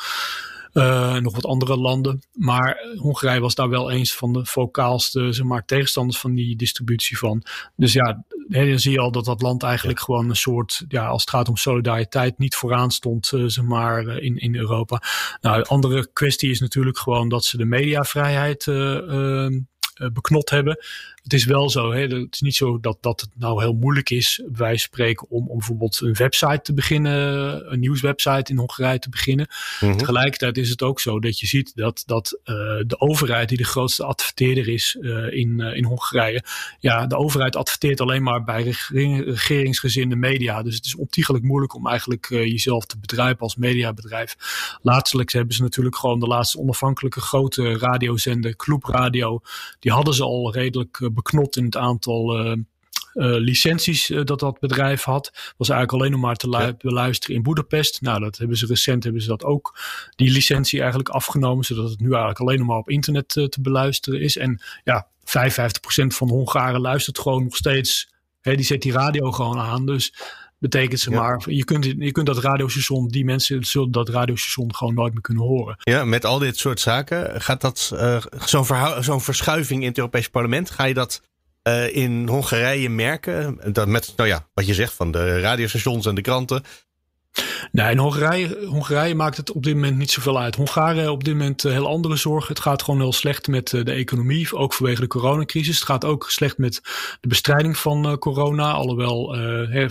Uh, 0.75 1.17
nog 1.17 1.35
wat 1.35 1.47
andere 1.47 1.77
landen. 1.77 2.23
Maar 2.33 2.79
Hongarije 2.97 3.41
was 3.41 3.55
daar 3.55 3.69
wel 3.69 3.91
eens 3.91 4.15
van 4.15 4.33
de 4.33 4.47
vocaalste 4.47 5.33
zeg 5.33 5.47
maar, 5.47 5.65
tegenstanders 5.65 6.19
van 6.19 6.35
die 6.35 6.57
distributie 6.57 7.19
van. 7.19 7.43
Dus 7.77 7.93
ja, 7.93 8.25
dan 8.49 8.79
zie 8.79 8.93
je 8.93 8.99
al 8.99 9.11
dat 9.11 9.25
dat 9.25 9.43
land 9.43 9.63
eigenlijk 9.63 9.99
ja. 9.99 10.05
gewoon 10.05 10.29
een 10.29 10.37
soort, 10.37 10.85
ja, 10.89 11.07
als 11.07 11.21
het 11.21 11.31
gaat 11.31 11.49
om 11.49 11.57
solidariteit, 11.57 12.39
niet 12.39 12.55
vooraan 12.55 12.91
stond, 12.91 13.33
uh, 13.33 13.45
zeg 13.47 13.65
maar, 13.65 14.19
in, 14.19 14.37
in 14.37 14.57
Europa. 14.57 15.03
Nou, 15.41 15.59
een 15.59 15.65
andere 15.65 16.09
kwestie 16.13 16.51
is 16.51 16.61
natuurlijk 16.61 16.99
gewoon 16.99 17.29
dat 17.29 17.45
ze 17.45 17.57
de 17.57 17.65
mediavrijheid 17.65 18.67
uh, 18.67 19.47
beknot 20.13 20.51
hebben 20.51 20.79
het 21.25 21.33
is 21.33 21.45
wel 21.45 21.71
zo, 21.71 21.93
hè, 21.93 22.01
het 22.01 22.35
is 22.35 22.41
niet 22.41 22.55
zo 22.55 22.81
dat, 22.81 22.99
dat 23.01 23.21
het 23.21 23.31
nou 23.35 23.63
heel 23.63 23.73
moeilijk 23.73 24.11
is, 24.11 24.43
wij 24.53 24.77
spreken, 24.77 25.31
om, 25.31 25.49
om 25.49 25.59
bijvoorbeeld 25.59 26.01
een 26.01 26.15
website 26.15 26.61
te 26.63 26.75
beginnen, 26.75 27.73
een 27.73 27.81
nieuwswebsite 27.81 28.51
in 28.53 28.59
Hongarije 28.59 28.99
te 28.99 29.09
beginnen. 29.09 29.49
Mm-hmm. 29.81 29.99
Tegelijkertijd 29.99 30.57
is 30.59 30.71
het 30.71 30.83
ook 30.83 31.01
zo 31.01 31.21
dat 31.21 31.39
je 31.39 31.47
ziet 31.47 31.73
dat, 31.75 32.03
dat 32.07 32.39
uh, 32.45 32.55
de 32.87 33.01
overheid, 33.01 33.49
die 33.49 33.59
de 33.59 33.65
grootste 33.65 34.05
adverteerder 34.05 34.69
is 34.69 34.97
uh, 35.01 35.33
in, 35.33 35.61
uh, 35.61 35.77
in 35.77 35.85
Hongarije, 35.85 36.45
ja, 36.81 37.07
de 37.07 37.17
overheid 37.17 37.57
adverteert 37.57 38.01
alleen 38.01 38.23
maar 38.23 38.45
bij 38.45 38.63
regering, 38.63 39.25
regeringsgezinde 39.25 40.17
media. 40.17 40.63
Dus 40.63 40.75
het 40.75 40.85
is 40.85 40.97
ontiegelijk 40.97 41.45
moeilijk 41.45 41.75
om 41.75 41.89
eigenlijk 41.89 42.27
jezelf 42.29 42.85
te 42.85 42.99
bedrijven 42.99 43.39
als 43.41 43.57
mediabedrijf. 43.57 44.37
Laatstelijk 44.83 45.33
hebben 45.33 45.55
ze 45.55 45.63
natuurlijk 45.63 45.97
gewoon 45.97 46.21
de 46.21 46.27
laatste 46.27 46.59
onafhankelijke 46.59 47.21
grote 47.21 47.79
radiozender, 47.79 48.57
Club 48.57 48.85
Radio, 48.85 49.41
die 49.79 49.93
hadden 49.93 50.15
ze 50.15 50.23
al 50.23 50.53
redelijk 50.53 51.13
beknot 51.14 51.57
in 51.57 51.64
het 51.64 51.77
aantal 51.77 52.46
uh, 52.46 52.50
uh, 52.50 52.57
licenties 53.14 54.11
uh, 54.11 54.24
dat 54.24 54.40
dat 54.40 54.59
bedrijf 54.61 55.03
had. 55.03 55.55
Was 55.57 55.68
eigenlijk 55.68 56.00
alleen 56.00 56.12
nog 56.12 56.20
maar 56.20 56.37
te 56.37 56.48
lu- 56.48 56.59
ja. 56.59 56.74
beluisteren 56.79 57.37
in 57.37 57.42
Boedapest. 57.42 58.00
Nou, 58.00 58.20
dat 58.20 58.38
hebben 58.38 58.57
ze 58.57 58.66
recent 58.66 59.05
hebben 59.05 59.22
ze 59.22 59.29
dat 59.29 59.44
ook, 59.44 59.79
die 60.16 60.31
licentie 60.31 60.79
eigenlijk 60.79 61.09
afgenomen, 61.09 61.64
zodat 61.64 61.90
het 61.90 62.00
nu 62.00 62.09
eigenlijk 62.09 62.40
alleen 62.40 62.59
nog 62.59 62.66
maar 62.66 62.77
op 62.79 62.90
internet 62.90 63.29
te 63.29 63.59
beluisteren 63.61 64.20
is. 64.20 64.37
En 64.37 64.62
ja, 64.85 65.09
55% 65.20 65.22
van 66.07 66.27
de 66.27 66.33
Hongaren 66.33 66.81
luistert 66.81 67.18
gewoon 67.18 67.44
nog 67.44 67.57
steeds. 67.57 68.12
Hè, 68.40 68.55
die 68.55 68.64
zet 68.64 68.83
die 68.83 68.92
radio 68.92 69.33
gewoon 69.33 69.59
aan. 69.59 69.87
Dus 69.87 70.14
betekent 70.70 71.00
ze 71.00 71.11
ja. 71.11 71.20
maar, 71.20 71.42
je 71.46 71.64
kunt, 71.64 71.85
je 71.85 72.12
kunt 72.12 72.27
dat 72.27 72.38
radiostation, 72.38 73.09
die 73.09 73.24
mensen 73.24 73.64
zullen 73.64 73.90
dat 73.90 74.09
radiostation 74.09 74.74
gewoon 74.74 74.94
nooit 74.94 75.12
meer 75.12 75.22
kunnen 75.22 75.42
horen. 75.42 75.77
Ja, 75.79 76.05
met 76.05 76.24
al 76.24 76.38
dit 76.38 76.59
soort 76.59 76.81
zaken, 76.81 77.40
gaat 77.40 77.61
dat 77.61 77.90
uh, 77.94 78.24
zo'n 78.44 78.66
zo'n 79.00 79.20
verschuiving 79.20 79.83
in 79.83 79.88
het 79.88 79.98
Europees 79.98 80.29
Parlement, 80.29 80.70
ga 80.70 80.85
je 80.85 80.94
dat 80.94 81.22
uh, 81.68 81.96
in 81.96 82.29
Hongarije 82.29 82.88
merken? 82.88 83.59
Dat 83.72 83.88
met, 83.88 84.12
nou 84.16 84.29
ja, 84.29 84.46
wat 84.55 84.66
je 84.66 84.74
zegt 84.74 84.92
van 84.92 85.11
de 85.11 85.40
radiostations 85.40 86.07
en 86.07 86.14
de 86.14 86.20
kranten. 86.20 86.62
Nee, 87.73 87.90
in 87.90 87.99
Hongarije, 87.99 88.66
Hongarije 88.66 89.14
maakt 89.14 89.37
het 89.37 89.53
op 89.53 89.62
dit 89.62 89.75
moment 89.75 89.97
niet 89.97 90.11
zoveel 90.11 90.40
uit. 90.40 90.55
Hongaren 90.55 91.12
op 91.12 91.25
dit 91.25 91.35
moment 91.35 91.64
uh, 91.64 91.73
heel 91.73 91.88
andere 91.88 92.16
zorgen. 92.16 92.49
Het 92.49 92.62
gaat 92.62 92.83
gewoon 92.83 93.01
heel 93.01 93.12
slecht 93.12 93.47
met 93.47 93.73
uh, 93.73 93.85
de 93.85 93.92
economie, 93.92 94.53
ook 94.53 94.75
vanwege 94.75 95.01
de 95.01 95.07
coronacrisis. 95.07 95.75
Het 95.75 95.85
gaat 95.85 96.05
ook 96.05 96.31
slecht 96.31 96.59
met 96.59 96.81
de 97.20 97.29
bestrijding 97.29 97.77
van 97.77 98.11
uh, 98.11 98.16
corona. 98.16 98.73
Alhoewel 98.73 99.37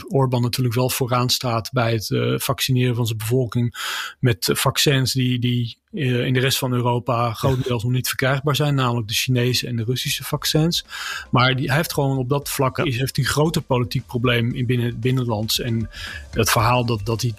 Orbán 0.08 0.42
natuurlijk 0.42 0.76
wel 0.76 0.90
vooraan 0.90 1.30
staat 1.30 1.72
bij 1.72 1.92
het 1.92 2.08
vaccineren 2.44 2.96
van 2.96 3.06
zijn 3.06 3.18
bevolking 3.18 3.76
met 4.20 4.50
vaccins 4.54 5.14
die, 5.14 5.40
die 5.40 5.78
in 5.94 6.34
de 6.34 6.40
rest 6.40 6.58
van 6.58 6.74
Europa 6.74 7.34
grotendeels 7.34 7.84
nog 7.84 7.92
niet 7.92 8.08
verkrijgbaar 8.08 8.56
zijn, 8.56 8.76
namelijk 8.76 9.08
de 9.08 9.14
Chinese 9.14 9.68
en 9.68 9.76
de 9.76 9.84
Russische 9.84 10.24
vaccins. 10.24 10.86
Maar 11.32 11.56
die, 11.56 11.68
hij 11.68 11.76
heeft 11.76 11.94
gewoon 11.94 12.18
op 12.18 12.30
dat 12.30 12.50
vlak 12.50 12.78
is, 12.78 12.98
heeft 12.98 13.18
een 13.18 13.24
groter 13.24 13.62
politiek 13.62 14.06
probleem 14.06 14.54
in 14.54 14.66
binnen, 14.66 15.00
binnenlands. 15.00 15.60
En 15.60 15.90
het 16.32 16.52
verhaal 16.52 16.86
dat, 16.86 17.00
dat 17.04 17.22
hij 17.22 17.34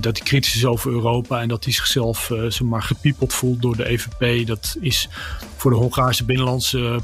dat 0.00 0.16
hij 0.16 0.26
kritisch 0.26 0.54
is 0.54 0.64
over 0.64 0.90
Europa 0.90 1.40
en 1.40 1.48
dat 1.48 1.64
hij 1.64 1.72
zichzelf 1.72 2.30
uh, 2.30 2.40
zeg 2.40 2.62
maar, 2.62 2.82
gepiepeld 2.82 3.32
voelt 3.32 3.62
door 3.62 3.76
de 3.76 3.88
EVP. 3.88 4.46
Dat 4.46 4.76
is 4.80 5.08
voor 5.56 5.70
de 5.70 5.76
Hongaarse 5.76 6.24
binnenlandse 6.24 7.00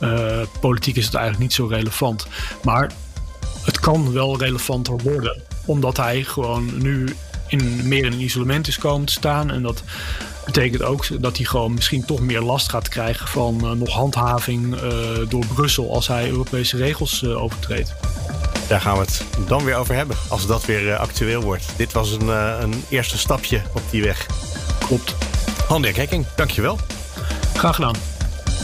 uh, 0.00 0.42
politiek 0.60 0.96
is 0.96 1.04
het 1.04 1.14
eigenlijk 1.14 1.44
niet 1.44 1.52
zo 1.52 1.66
relevant. 1.66 2.26
Maar 2.62 2.92
het 3.64 3.80
kan 3.80 4.12
wel 4.12 4.38
relevanter 4.38 4.96
worden, 5.02 5.42
omdat 5.64 5.96
hij 5.96 6.22
gewoon 6.22 6.82
nu 6.82 7.16
in, 7.46 7.88
meer 7.88 8.04
in 8.04 8.20
isolement 8.20 8.66
is 8.68 8.78
komen 8.78 9.06
te 9.06 9.12
staan. 9.12 9.50
En 9.50 9.62
dat 9.62 9.82
betekent 10.44 10.82
ook 10.82 11.22
dat 11.22 11.36
hij 11.36 11.46
gewoon 11.46 11.74
misschien 11.74 12.04
toch 12.04 12.20
meer 12.20 12.40
last 12.40 12.68
gaat 12.68 12.88
krijgen 12.88 13.28
van 13.28 13.60
uh, 13.64 13.70
nog 13.70 13.90
handhaving 13.90 14.76
door 15.28 15.46
Brussel 15.54 15.94
als 15.94 16.08
hij 16.08 16.28
Europese 16.28 16.76
regels 16.76 17.24
overtreedt. 17.24 17.94
Daar 18.68 18.80
gaan 18.80 18.94
we 18.94 19.00
het 19.00 19.24
dan 19.48 19.64
weer 19.64 19.76
over 19.76 19.94
hebben, 19.94 20.16
als 20.28 20.46
dat 20.46 20.64
weer 20.64 20.96
actueel 20.96 21.42
wordt. 21.42 21.64
Dit 21.76 21.92
was 21.92 22.10
een, 22.10 22.28
een 22.62 22.84
eerste 22.88 23.18
stapje 23.18 23.62
op 23.74 23.82
die 23.90 24.02
weg. 24.02 24.26
Klopt. 24.86 25.14
Handirk 25.68 25.96
Hekking, 25.96 26.26
dankjewel. 26.36 26.78
Graag 27.54 27.74
gedaan. 27.74 27.94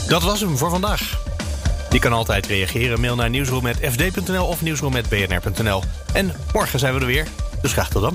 Dat 0.08 0.22
was 0.22 0.40
hem 0.40 0.56
voor 0.56 0.70
vandaag. 0.70 1.18
Je 1.90 1.98
kan 1.98 2.12
altijd 2.12 2.46
reageren. 2.46 3.00
Mail 3.00 3.14
naar 3.14 3.30
nieuwsroom.fd.nl 3.30 4.46
of 4.46 4.62
nieuwsroom.bnr.nl. 4.62 5.82
En 6.12 6.32
morgen 6.52 6.78
zijn 6.78 6.94
we 6.94 7.00
er 7.00 7.06
weer. 7.06 7.26
Dus 7.62 7.72
graag 7.72 7.88
tot 7.88 8.02
dan. 8.02 8.14